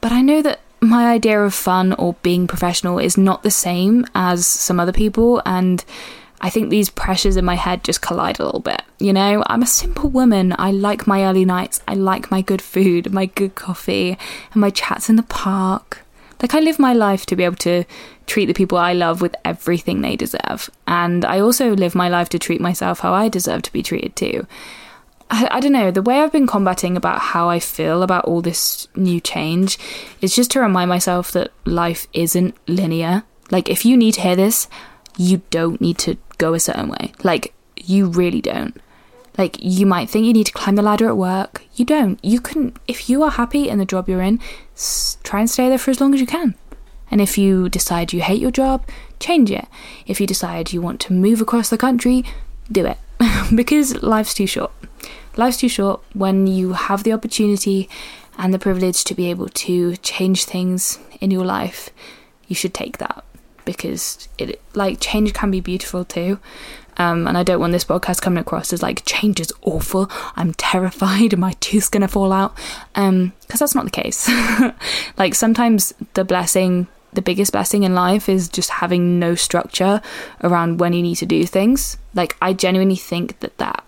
But 0.00 0.12
I 0.12 0.20
know 0.22 0.42
that 0.42 0.60
my 0.80 1.10
idea 1.10 1.42
of 1.42 1.54
fun 1.54 1.92
or 1.94 2.14
being 2.22 2.46
professional 2.46 2.98
is 2.98 3.18
not 3.18 3.42
the 3.42 3.50
same 3.50 4.06
as 4.14 4.46
some 4.46 4.80
other 4.80 4.92
people, 4.92 5.42
and 5.44 5.84
I 6.40 6.48
think 6.48 6.70
these 6.70 6.88
pressures 6.88 7.36
in 7.36 7.44
my 7.44 7.56
head 7.56 7.84
just 7.84 8.00
collide 8.00 8.40
a 8.40 8.44
little 8.44 8.60
bit. 8.60 8.82
You 8.98 9.12
know, 9.12 9.42
I'm 9.46 9.62
a 9.62 9.66
simple 9.66 10.08
woman. 10.08 10.54
I 10.58 10.70
like 10.70 11.06
my 11.06 11.24
early 11.24 11.44
nights, 11.44 11.82
I 11.86 11.94
like 11.94 12.30
my 12.30 12.40
good 12.40 12.62
food, 12.62 13.12
my 13.12 13.26
good 13.26 13.54
coffee, 13.54 14.16
and 14.52 14.60
my 14.60 14.70
chats 14.70 15.10
in 15.10 15.16
the 15.16 15.22
park. 15.22 16.04
Like, 16.42 16.54
I 16.54 16.60
live 16.60 16.78
my 16.78 16.92
life 16.92 17.26
to 17.26 17.36
be 17.36 17.44
able 17.44 17.56
to 17.56 17.84
treat 18.26 18.46
the 18.46 18.54
people 18.54 18.78
I 18.78 18.92
love 18.92 19.20
with 19.20 19.34
everything 19.44 20.00
they 20.00 20.16
deserve. 20.16 20.70
And 20.86 21.24
I 21.24 21.40
also 21.40 21.74
live 21.74 21.94
my 21.94 22.08
life 22.08 22.28
to 22.30 22.38
treat 22.38 22.60
myself 22.60 23.00
how 23.00 23.12
I 23.12 23.28
deserve 23.28 23.62
to 23.62 23.72
be 23.72 23.82
treated 23.82 24.16
too. 24.16 24.46
I, 25.30 25.48
I 25.50 25.60
don't 25.60 25.72
know, 25.72 25.90
the 25.90 26.02
way 26.02 26.20
I've 26.20 26.32
been 26.32 26.46
combating 26.46 26.96
about 26.96 27.20
how 27.20 27.48
I 27.48 27.60
feel 27.60 28.02
about 28.02 28.24
all 28.24 28.40
this 28.42 28.88
new 28.96 29.20
change 29.20 29.78
is 30.20 30.34
just 30.34 30.50
to 30.52 30.60
remind 30.60 30.88
myself 30.88 31.30
that 31.32 31.52
life 31.64 32.06
isn't 32.12 32.56
linear. 32.66 33.22
Like, 33.50 33.68
if 33.68 33.84
you 33.84 33.96
need 33.96 34.14
to 34.14 34.20
hear 34.22 34.36
this, 34.36 34.68
you 35.16 35.42
don't 35.50 35.80
need 35.80 35.98
to 35.98 36.16
go 36.38 36.54
a 36.54 36.60
certain 36.60 36.88
way. 36.88 37.12
Like, 37.22 37.54
you 37.76 38.06
really 38.06 38.40
don't. 38.40 38.80
Like, 39.40 39.56
you 39.58 39.86
might 39.86 40.10
think 40.10 40.26
you 40.26 40.34
need 40.34 40.46
to 40.46 40.52
climb 40.52 40.76
the 40.76 40.82
ladder 40.82 41.08
at 41.08 41.16
work. 41.16 41.62
You 41.74 41.84
don't. 41.86 42.22
You 42.22 42.40
can, 42.40 42.74
if 42.86 43.08
you 43.08 43.22
are 43.22 43.30
happy 43.30 43.70
in 43.70 43.78
the 43.78 43.86
job 43.86 44.06
you're 44.08 44.20
in, 44.20 44.38
s- 44.74 45.16
try 45.22 45.40
and 45.40 45.48
stay 45.48 45.68
there 45.70 45.78
for 45.78 45.90
as 45.90 46.00
long 46.00 46.12
as 46.14 46.20
you 46.20 46.26
can. 46.26 46.54
And 47.10 47.20
if 47.20 47.38
you 47.38 47.70
decide 47.70 48.12
you 48.12 48.20
hate 48.20 48.40
your 48.40 48.50
job, 48.50 48.86
change 49.18 49.50
it. 49.50 49.66
If 50.06 50.20
you 50.20 50.26
decide 50.26 50.74
you 50.74 50.82
want 50.82 51.00
to 51.00 51.14
move 51.14 51.40
across 51.40 51.70
the 51.70 51.78
country, 51.78 52.22
do 52.70 52.84
it. 52.84 52.98
because 53.54 54.02
life's 54.02 54.34
too 54.34 54.46
short 54.46 54.72
life's 55.36 55.58
too 55.58 55.68
short 55.68 56.02
when 56.12 56.46
you 56.46 56.72
have 56.74 57.02
the 57.02 57.12
opportunity 57.12 57.88
and 58.38 58.52
the 58.52 58.58
privilege 58.58 59.04
to 59.04 59.14
be 59.14 59.30
able 59.30 59.48
to 59.48 59.96
change 59.98 60.44
things 60.44 60.98
in 61.20 61.30
your 61.30 61.44
life. 61.44 61.90
You 62.48 62.56
should 62.56 62.74
take 62.74 62.98
that 62.98 63.24
because 63.64 64.28
it 64.38 64.60
like 64.74 65.00
change 65.00 65.32
can 65.32 65.50
be 65.50 65.60
beautiful 65.60 66.04
too. 66.04 66.38
Um, 67.00 67.26
and 67.26 67.38
I 67.38 67.42
don't 67.42 67.60
want 67.60 67.72
this 67.72 67.84
podcast 67.84 68.20
coming 68.20 68.42
across 68.42 68.74
as 68.74 68.82
like 68.82 69.06
change 69.06 69.40
is 69.40 69.54
awful. 69.62 70.10
I'm 70.36 70.52
terrified. 70.52 71.38
My 71.38 71.52
tooth's 71.52 71.88
gonna 71.88 72.08
fall 72.08 72.30
out. 72.30 72.54
Um, 72.94 73.32
because 73.40 73.60
that's 73.60 73.74
not 73.74 73.86
the 73.86 73.90
case. 73.90 74.28
like 75.16 75.34
sometimes 75.34 75.94
the 76.12 76.26
blessing, 76.26 76.88
the 77.14 77.22
biggest 77.22 77.52
blessing 77.52 77.84
in 77.84 77.94
life 77.94 78.28
is 78.28 78.50
just 78.50 78.68
having 78.68 79.18
no 79.18 79.34
structure 79.34 80.02
around 80.44 80.78
when 80.78 80.92
you 80.92 81.00
need 81.00 81.14
to 81.16 81.26
do 81.26 81.46
things. 81.46 81.96
Like 82.12 82.36
I 82.42 82.52
genuinely 82.52 82.96
think 82.96 83.40
that 83.40 83.56
that 83.56 83.82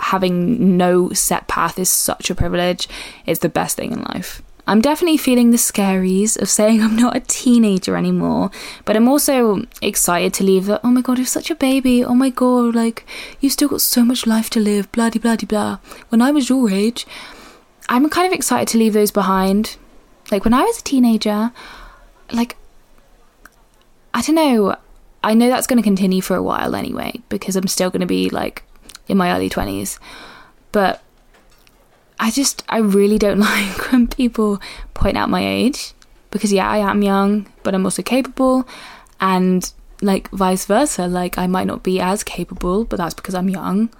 having 0.00 0.78
no 0.78 1.10
set 1.10 1.48
path 1.48 1.78
is 1.78 1.90
such 1.90 2.30
a 2.30 2.34
privilege. 2.34 2.88
It's 3.26 3.40
the 3.40 3.50
best 3.50 3.76
thing 3.76 3.92
in 3.92 4.00
life. 4.04 4.40
I'm 4.66 4.80
definitely 4.80 5.16
feeling 5.16 5.50
the 5.50 5.56
scaries 5.56 6.40
of 6.40 6.48
saying 6.48 6.82
I'm 6.82 6.94
not 6.96 7.16
a 7.16 7.20
teenager 7.20 7.96
anymore, 7.96 8.50
but 8.84 8.96
I'm 8.96 9.08
also 9.08 9.66
excited 9.80 10.32
to 10.34 10.44
leave 10.44 10.66
that, 10.66 10.80
oh 10.84 10.90
my 10.90 11.00
god, 11.00 11.18
you're 11.18 11.26
such 11.26 11.50
a 11.50 11.56
baby, 11.56 12.04
oh 12.04 12.14
my 12.14 12.30
god, 12.30 12.74
like, 12.74 13.04
you've 13.40 13.52
still 13.52 13.68
got 13.68 13.80
so 13.80 14.04
much 14.04 14.26
life 14.26 14.50
to 14.50 14.60
live, 14.60 14.90
blah 14.92 15.10
blah 15.10 15.36
blah. 15.36 15.78
When 16.10 16.22
I 16.22 16.30
was 16.30 16.48
your 16.48 16.70
age, 16.70 17.06
I'm 17.88 18.08
kind 18.08 18.26
of 18.26 18.32
excited 18.32 18.68
to 18.68 18.78
leave 18.78 18.92
those 18.92 19.10
behind. 19.10 19.76
Like, 20.30 20.44
when 20.44 20.54
I 20.54 20.62
was 20.62 20.78
a 20.78 20.82
teenager, 20.82 21.52
like, 22.32 22.56
I 24.14 24.22
don't 24.22 24.36
know, 24.36 24.76
I 25.24 25.34
know 25.34 25.48
that's 25.48 25.66
going 25.66 25.78
to 25.78 25.82
continue 25.82 26.22
for 26.22 26.36
a 26.36 26.42
while 26.42 26.76
anyway, 26.76 27.20
because 27.28 27.56
I'm 27.56 27.66
still 27.66 27.90
going 27.90 28.00
to 28.00 28.06
be 28.06 28.30
like 28.30 28.62
in 29.08 29.16
my 29.16 29.34
early 29.34 29.50
20s. 29.50 29.98
But 30.70 31.02
I 32.22 32.30
just, 32.30 32.62
I 32.68 32.78
really 32.78 33.18
don't 33.18 33.40
like 33.50 33.90
when 33.90 34.06
people 34.06 34.62
point 34.94 35.16
out 35.16 35.28
my 35.28 35.44
age 35.44 35.92
because, 36.30 36.52
yeah, 36.52 36.70
I 36.70 36.78
am 36.78 37.02
young, 37.02 37.48
but 37.64 37.74
I'm 37.74 37.84
also 37.84 38.02
capable. 38.02 38.66
And 39.20 39.70
like 40.00 40.30
vice 40.30 40.64
versa, 40.64 41.08
like 41.08 41.36
I 41.36 41.48
might 41.48 41.66
not 41.66 41.82
be 41.82 42.00
as 42.00 42.22
capable, 42.22 42.84
but 42.84 42.96
that's 42.96 43.12
because 43.12 43.34
I'm 43.34 43.48
young. 43.48 43.90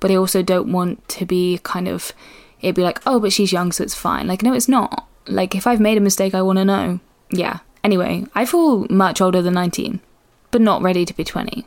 But 0.00 0.10
I 0.10 0.16
also 0.16 0.42
don't 0.42 0.70
want 0.70 1.08
to 1.08 1.24
be 1.24 1.60
kind 1.62 1.88
of, 1.88 2.12
it'd 2.60 2.74
be 2.74 2.82
like, 2.82 3.00
oh, 3.06 3.18
but 3.18 3.32
she's 3.32 3.52
young, 3.52 3.72
so 3.72 3.84
it's 3.84 3.94
fine. 3.94 4.26
Like, 4.26 4.42
no, 4.42 4.52
it's 4.52 4.68
not. 4.68 5.08
Like, 5.26 5.54
if 5.54 5.66
I've 5.66 5.80
made 5.80 5.96
a 5.96 6.00
mistake, 6.02 6.34
I 6.34 6.42
want 6.42 6.58
to 6.58 6.64
know. 6.66 7.00
Yeah. 7.30 7.60
Anyway, 7.82 8.26
I 8.34 8.44
feel 8.44 8.86
much 8.90 9.20
older 9.20 9.40
than 9.40 9.54
19, 9.54 10.00
but 10.50 10.60
not 10.60 10.82
ready 10.82 11.06
to 11.06 11.14
be 11.14 11.24
20. 11.24 11.64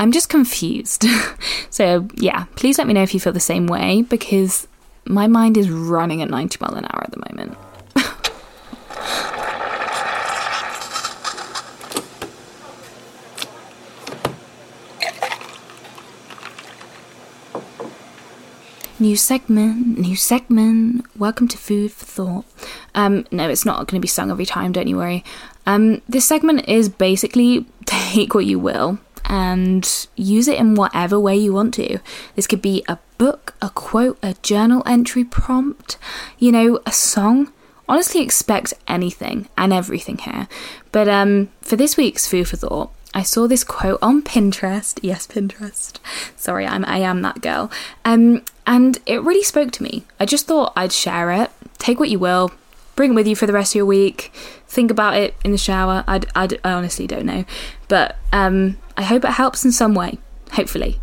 I'm 0.00 0.10
just 0.12 0.30
confused. 0.30 1.04
so, 1.70 2.08
yeah, 2.14 2.46
please 2.56 2.78
let 2.78 2.86
me 2.86 2.94
know 2.94 3.02
if 3.02 3.12
you 3.12 3.20
feel 3.20 3.34
the 3.34 3.38
same 3.38 3.66
way 3.66 4.00
because 4.00 4.66
my 5.04 5.26
mind 5.26 5.58
is 5.58 5.68
running 5.68 6.22
at 6.22 6.30
90 6.30 6.56
mile 6.58 6.74
an 6.74 6.86
hour 6.86 7.04
at 7.04 7.12
the 7.12 7.22
moment. 7.28 7.58
New 18.98 19.16
segment, 19.16 19.98
new 19.98 20.16
segment. 20.16 21.04
Welcome 21.14 21.46
to 21.48 21.58
Food 21.58 21.92
for 21.92 22.06
Thought. 22.06 22.46
Um, 22.94 23.26
no, 23.30 23.50
it's 23.50 23.66
not 23.66 23.86
going 23.86 24.00
to 24.00 24.02
be 24.04 24.08
sung 24.08 24.30
every 24.30 24.46
time, 24.46 24.72
don't 24.72 24.88
you 24.88 24.96
worry. 24.96 25.22
Um, 25.66 26.00
this 26.08 26.26
segment 26.26 26.66
is 26.68 26.88
basically 26.88 27.66
take 27.84 28.34
what 28.34 28.46
you 28.46 28.58
will 28.58 28.98
and 29.30 30.08
use 30.16 30.48
it 30.48 30.58
in 30.58 30.74
whatever 30.74 31.18
way 31.18 31.36
you 31.36 31.52
want 31.52 31.72
to. 31.72 32.00
This 32.34 32.48
could 32.48 32.60
be 32.60 32.82
a 32.88 32.98
book, 33.16 33.54
a 33.62 33.70
quote, 33.70 34.18
a 34.24 34.34
journal 34.42 34.82
entry 34.84 35.22
prompt, 35.22 35.96
you 36.40 36.50
know, 36.50 36.80
a 36.84 36.90
song. 36.90 37.52
Honestly, 37.88 38.22
expect 38.22 38.74
anything 38.88 39.48
and 39.56 39.72
everything 39.72 40.18
here. 40.18 40.48
But 40.90 41.08
um, 41.08 41.48
for 41.62 41.76
this 41.76 41.96
week's 41.96 42.26
food 42.26 42.48
for 42.48 42.56
thought, 42.56 42.90
I 43.14 43.22
saw 43.22 43.46
this 43.46 43.62
quote 43.62 44.00
on 44.02 44.22
Pinterest. 44.22 44.98
Yes, 45.02 45.28
Pinterest. 45.28 45.98
Sorry, 46.36 46.66
I'm 46.66 46.84
I 46.84 46.98
am 46.98 47.22
that 47.22 47.40
girl. 47.40 47.70
Um, 48.04 48.42
and 48.66 48.98
it 49.06 49.22
really 49.22 49.44
spoke 49.44 49.70
to 49.72 49.82
me. 49.82 50.04
I 50.18 50.26
just 50.26 50.48
thought 50.48 50.72
I'd 50.74 50.92
share 50.92 51.30
it. 51.30 51.50
Take 51.78 52.00
what 52.00 52.10
you 52.10 52.18
will, 52.18 52.50
bring 52.96 53.12
it 53.12 53.14
with 53.14 53.28
you 53.28 53.36
for 53.36 53.46
the 53.46 53.52
rest 53.52 53.72
of 53.72 53.76
your 53.76 53.86
week. 53.86 54.32
Think 54.66 54.90
about 54.90 55.16
it 55.16 55.34
in 55.44 55.52
the 55.52 55.58
shower. 55.58 56.02
I'd, 56.06 56.26
I'd, 56.34 56.60
I 56.64 56.72
honestly 56.72 57.06
don't 57.06 57.26
know, 57.26 57.44
but 57.88 58.16
um, 58.32 58.76
I 59.00 59.04
hope 59.04 59.24
it 59.24 59.30
helps 59.30 59.64
in 59.64 59.72
some 59.72 59.94
way. 59.94 60.18
Hopefully. 60.52 61.00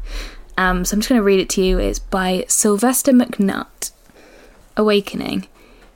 Um, 0.56 0.86
so 0.86 0.94
I'm 0.94 1.00
just 1.00 1.10
going 1.10 1.18
to 1.18 1.24
read 1.24 1.40
it 1.40 1.50
to 1.50 1.64
you. 1.64 1.80
It's 1.80 1.98
by 1.98 2.46
Sylvester 2.48 3.12
McNutt. 3.12 3.90
Awakening. 4.76 5.48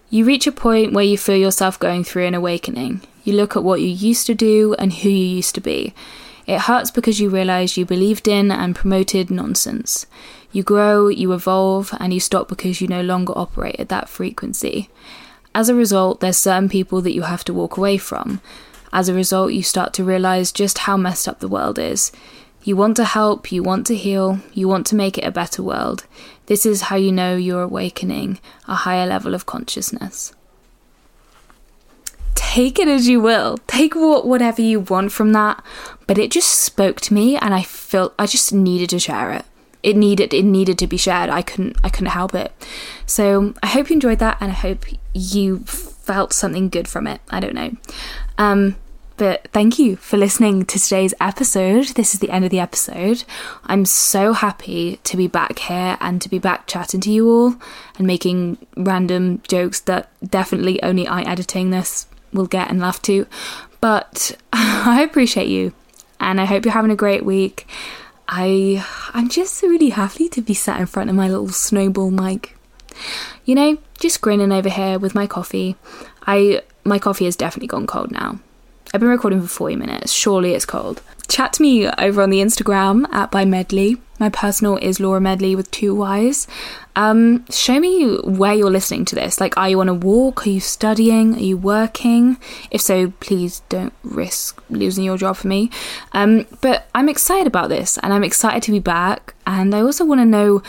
You 0.09 0.25
reach 0.25 0.47
a 0.47 0.51
point 0.51 0.93
where 0.93 1.05
you 1.05 1.15
feel 1.15 1.35
yourself 1.35 1.77
going 1.77 2.03
through 2.03 2.25
an 2.25 2.33
awakening. 2.33 3.01
You 3.23 3.33
look 3.33 3.55
at 3.55 3.63
what 3.63 3.81
you 3.81 3.87
used 3.87 4.25
to 4.25 4.33
do 4.33 4.73
and 4.79 4.91
who 4.91 5.09
you 5.09 5.35
used 5.35 5.53
to 5.55 5.61
be. 5.61 5.93
It 6.47 6.61
hurts 6.61 6.89
because 6.89 7.19
you 7.19 7.29
realize 7.29 7.77
you 7.77 7.85
believed 7.85 8.27
in 8.27 8.49
and 8.49 8.75
promoted 8.75 9.29
nonsense. 9.29 10.07
You 10.51 10.63
grow, 10.63 11.07
you 11.07 11.31
evolve, 11.33 11.93
and 11.99 12.11
you 12.11 12.19
stop 12.19 12.47
because 12.47 12.81
you 12.81 12.87
no 12.87 13.01
longer 13.01 13.33
operate 13.37 13.79
at 13.79 13.89
that 13.89 14.09
frequency. 14.09 14.89
As 15.53 15.69
a 15.69 15.75
result, 15.75 16.19
there's 16.19 16.37
certain 16.37 16.67
people 16.67 16.99
that 17.01 17.13
you 17.13 17.21
have 17.21 17.43
to 17.43 17.53
walk 17.53 17.77
away 17.77 17.99
from. 17.99 18.41
As 18.93 19.07
a 19.07 19.13
result, 19.13 19.53
you 19.53 19.63
start 19.63 19.93
to 19.93 20.03
realize 20.03 20.51
just 20.51 20.79
how 20.79 20.97
messed 20.97 21.27
up 21.27 21.39
the 21.39 21.47
world 21.47 21.79
is. 21.79 22.11
You 22.63 22.75
want 22.75 22.95
to 22.97 23.05
help, 23.05 23.51
you 23.51 23.63
want 23.63 23.87
to 23.87 23.95
heal, 23.95 24.39
you 24.53 24.67
want 24.67 24.85
to 24.87 24.95
make 24.95 25.17
it 25.17 25.23
a 25.23 25.31
better 25.31 25.63
world. 25.63 26.05
This 26.45 26.65
is 26.65 26.83
how 26.83 26.95
you 26.95 27.11
know 27.11 27.35
you're 27.35 27.63
awakening 27.63 28.39
a 28.67 28.75
higher 28.75 29.07
level 29.07 29.33
of 29.33 29.45
consciousness. 29.45 30.33
Take 32.35 32.77
it 32.79 32.87
as 32.87 33.07
you 33.07 33.21
will. 33.21 33.57
Take 33.65 33.95
what 33.95 34.27
whatever 34.27 34.61
you 34.61 34.81
want 34.81 35.11
from 35.11 35.31
that, 35.31 35.63
but 36.05 36.17
it 36.17 36.31
just 36.31 36.51
spoke 36.51 36.99
to 37.01 37.13
me 37.13 37.37
and 37.37 37.53
I 37.53 37.63
felt 37.63 38.13
I 38.19 38.25
just 38.25 38.53
needed 38.53 38.89
to 38.89 38.99
share 38.99 39.31
it. 39.31 39.45
It 39.81 39.95
needed 39.95 40.33
it 40.33 40.43
needed 40.43 40.77
to 40.79 40.87
be 40.87 40.97
shared. 40.97 41.29
I 41.29 41.41
couldn't 41.41 41.77
I 41.83 41.89
couldn't 41.89 42.07
help 42.07 42.35
it. 42.35 42.51
So, 43.05 43.53
I 43.63 43.67
hope 43.67 43.89
you 43.89 43.95
enjoyed 43.95 44.19
that 44.19 44.37
and 44.41 44.51
I 44.51 44.55
hope 44.55 44.85
you 45.13 45.63
felt 46.03 46.33
something 46.33 46.69
good 46.69 46.87
from 46.87 47.07
it. 47.07 47.21
I 47.29 47.39
don't 47.39 47.55
know. 47.55 47.75
Um 48.37 48.75
but 49.21 49.47
thank 49.53 49.77
you 49.77 49.97
for 49.97 50.17
listening 50.17 50.65
to 50.65 50.79
today's 50.79 51.13
episode. 51.21 51.89
This 51.89 52.15
is 52.15 52.21
the 52.21 52.31
end 52.31 52.43
of 52.43 52.49
the 52.49 52.59
episode. 52.59 53.23
I'm 53.65 53.85
so 53.85 54.33
happy 54.33 54.99
to 55.03 55.15
be 55.15 55.27
back 55.27 55.59
here 55.59 55.95
and 56.01 56.19
to 56.23 56.27
be 56.27 56.39
back 56.39 56.65
chatting 56.65 57.01
to 57.01 57.11
you 57.11 57.29
all 57.29 57.55
and 57.99 58.07
making 58.07 58.57
random 58.75 59.43
jokes 59.47 59.79
that 59.81 60.09
definitely 60.27 60.81
only 60.81 61.05
I 61.05 61.21
editing 61.21 61.69
this 61.69 62.07
will 62.33 62.47
get 62.47 62.71
and 62.71 62.79
laugh 62.79 62.99
to. 63.03 63.27
But 63.79 64.35
I 64.53 65.03
appreciate 65.03 65.49
you 65.49 65.73
and 66.19 66.41
I 66.41 66.45
hope 66.45 66.65
you're 66.65 66.73
having 66.73 66.89
a 66.89 66.95
great 66.95 67.23
week. 67.23 67.67
I 68.27 68.83
I'm 69.13 69.29
just 69.29 69.61
really 69.61 69.89
happy 69.89 70.29
to 70.29 70.41
be 70.41 70.55
sat 70.55 70.79
in 70.79 70.87
front 70.87 71.11
of 71.11 71.15
my 71.15 71.27
little 71.27 71.49
snowball 71.49 72.09
mic. 72.09 72.55
You 73.45 73.55
know, 73.55 73.77
just 73.99 74.21
grinning 74.21 74.51
over 74.51 74.69
here 74.69 74.99
with 74.99 75.15
my 75.15 75.27
coffee. 75.27 75.75
I 76.25 76.61
my 76.83 76.99
coffee 76.99 77.25
has 77.25 77.35
definitely 77.35 77.67
gone 77.67 77.87
cold 77.87 78.11
now. 78.11 78.39
I've 78.93 78.99
been 78.99 79.09
recording 79.09 79.41
for 79.41 79.47
40 79.47 79.77
minutes. 79.77 80.11
Surely 80.11 80.53
it's 80.53 80.65
cold. 80.65 81.01
Chat 81.29 81.53
to 81.53 81.61
me 81.61 81.87
over 81.87 82.21
on 82.21 82.29
the 82.29 82.41
Instagram 82.41 83.07
at 83.13 83.31
by 83.31 83.45
Medley. 83.45 83.97
My 84.19 84.27
personal 84.29 84.75
is 84.77 84.99
Laura 84.99 85.21
Medley 85.21 85.55
with 85.55 85.71
two 85.71 85.95
Y's. 85.95 86.45
Um, 86.95 87.45
show 87.49 87.79
me 87.79 88.17
where 88.17 88.53
you're 88.53 88.69
listening 88.69 89.05
to 89.05 89.15
this. 89.15 89.39
Like, 89.39 89.57
are 89.57 89.69
you 89.69 89.79
on 89.79 89.87
a 89.87 89.93
walk? 89.93 90.45
Are 90.45 90.49
you 90.49 90.59
studying? 90.59 91.35
Are 91.35 91.39
you 91.39 91.55
working? 91.55 92.37
If 92.69 92.81
so, 92.81 93.11
please 93.21 93.61
don't 93.69 93.93
risk 94.03 94.61
losing 94.69 95.05
your 95.05 95.17
job 95.17 95.37
for 95.37 95.47
me. 95.47 95.71
Um, 96.11 96.45
but 96.59 96.89
I'm 96.93 97.07
excited 97.07 97.47
about 97.47 97.69
this 97.69 97.97
and 97.99 98.11
I'm 98.13 98.25
excited 98.25 98.61
to 98.63 98.71
be 98.71 98.79
back. 98.79 99.33
And 99.47 99.73
I 99.73 99.81
also 99.81 100.03
want 100.03 100.19
to 100.19 100.25
know 100.25 100.61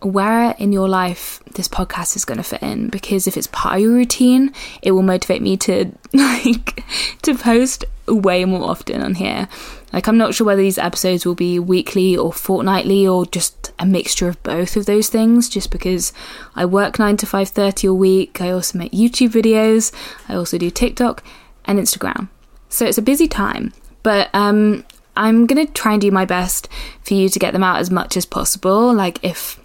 where 0.00 0.54
in 0.58 0.72
your 0.72 0.88
life 0.88 1.42
this 1.54 1.66
podcast 1.66 2.14
is 2.14 2.24
going 2.24 2.36
to 2.38 2.44
fit 2.44 2.62
in 2.62 2.88
because 2.88 3.26
if 3.26 3.36
it's 3.36 3.48
part 3.48 3.76
of 3.76 3.80
your 3.80 3.92
routine 3.92 4.52
it 4.80 4.92
will 4.92 5.02
motivate 5.02 5.42
me 5.42 5.56
to 5.56 5.90
like 6.12 6.84
to 7.22 7.34
post 7.34 7.84
way 8.06 8.44
more 8.44 8.62
often 8.62 9.02
on 9.02 9.14
here. 9.16 9.48
Like 9.92 10.06
i'm 10.06 10.18
not 10.18 10.34
sure 10.34 10.46
whether 10.46 10.62
these 10.62 10.78
episodes 10.78 11.26
will 11.26 11.34
be 11.34 11.58
weekly 11.58 12.16
or 12.16 12.32
fortnightly 12.32 13.06
or 13.06 13.26
just 13.26 13.72
a 13.78 13.86
mixture 13.86 14.28
of 14.28 14.42
both 14.42 14.76
of 14.76 14.86
those 14.86 15.08
things 15.08 15.48
just 15.48 15.70
because 15.70 16.12
i 16.56 16.64
work 16.64 16.98
9 16.98 17.16
to 17.18 17.26
5.30 17.26 17.88
a 17.88 17.94
week. 17.94 18.40
I 18.40 18.50
also 18.50 18.78
make 18.78 18.92
youtube 18.92 19.30
videos. 19.30 19.92
I 20.28 20.34
also 20.34 20.58
do 20.58 20.70
tiktok 20.70 21.24
and 21.64 21.78
instagram. 21.78 22.28
So 22.68 22.86
it's 22.86 22.98
a 22.98 23.02
busy 23.02 23.28
time 23.28 23.72
but 24.02 24.30
um 24.32 24.84
i'm 25.16 25.46
going 25.46 25.66
to 25.66 25.72
try 25.72 25.92
and 25.92 26.00
do 26.00 26.10
my 26.12 26.24
best 26.24 26.68
for 27.02 27.14
you 27.14 27.28
to 27.28 27.38
get 27.38 27.52
them 27.52 27.64
out 27.64 27.80
as 27.80 27.90
much 27.90 28.16
as 28.16 28.24
possible. 28.24 28.92
Like 28.94 29.24
if 29.24 29.58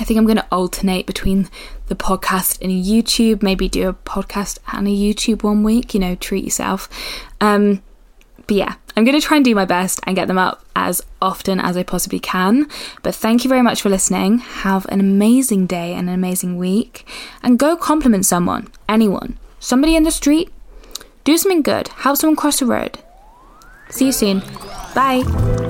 I 0.00 0.04
think 0.04 0.16
I'm 0.18 0.24
going 0.24 0.38
to 0.38 0.46
alternate 0.50 1.06
between 1.06 1.48
the 1.86 1.94
podcast 1.94 2.60
and 2.62 2.72
YouTube, 2.72 3.42
maybe 3.42 3.68
do 3.68 3.88
a 3.88 3.92
podcast 3.92 4.58
and 4.72 4.88
a 4.88 4.90
YouTube 4.90 5.42
one 5.42 5.62
week, 5.62 5.92
you 5.92 6.00
know, 6.00 6.14
treat 6.14 6.42
yourself. 6.42 6.88
Um, 7.40 7.82
but 8.46 8.56
yeah, 8.56 8.74
I'm 8.96 9.04
going 9.04 9.20
to 9.20 9.24
try 9.24 9.36
and 9.36 9.44
do 9.44 9.54
my 9.54 9.66
best 9.66 10.00
and 10.04 10.16
get 10.16 10.26
them 10.26 10.38
up 10.38 10.64
as 10.74 11.02
often 11.20 11.60
as 11.60 11.76
I 11.76 11.82
possibly 11.82 12.18
can. 12.18 12.66
But 13.02 13.14
thank 13.14 13.44
you 13.44 13.48
very 13.48 13.62
much 13.62 13.82
for 13.82 13.90
listening. 13.90 14.38
Have 14.38 14.86
an 14.86 15.00
amazing 15.00 15.66
day 15.66 15.92
and 15.92 16.08
an 16.08 16.14
amazing 16.14 16.56
week. 16.56 17.06
And 17.42 17.58
go 17.58 17.76
compliment 17.76 18.24
someone, 18.24 18.68
anyone, 18.88 19.38
somebody 19.60 19.94
in 19.94 20.04
the 20.04 20.10
street. 20.10 20.50
Do 21.24 21.36
something 21.36 21.60
good. 21.60 21.88
Help 21.88 22.16
someone 22.16 22.36
cross 22.36 22.58
the 22.58 22.66
road. 22.66 22.98
See 23.90 24.06
you 24.06 24.12
soon. 24.12 24.40
Bye. 24.94 25.69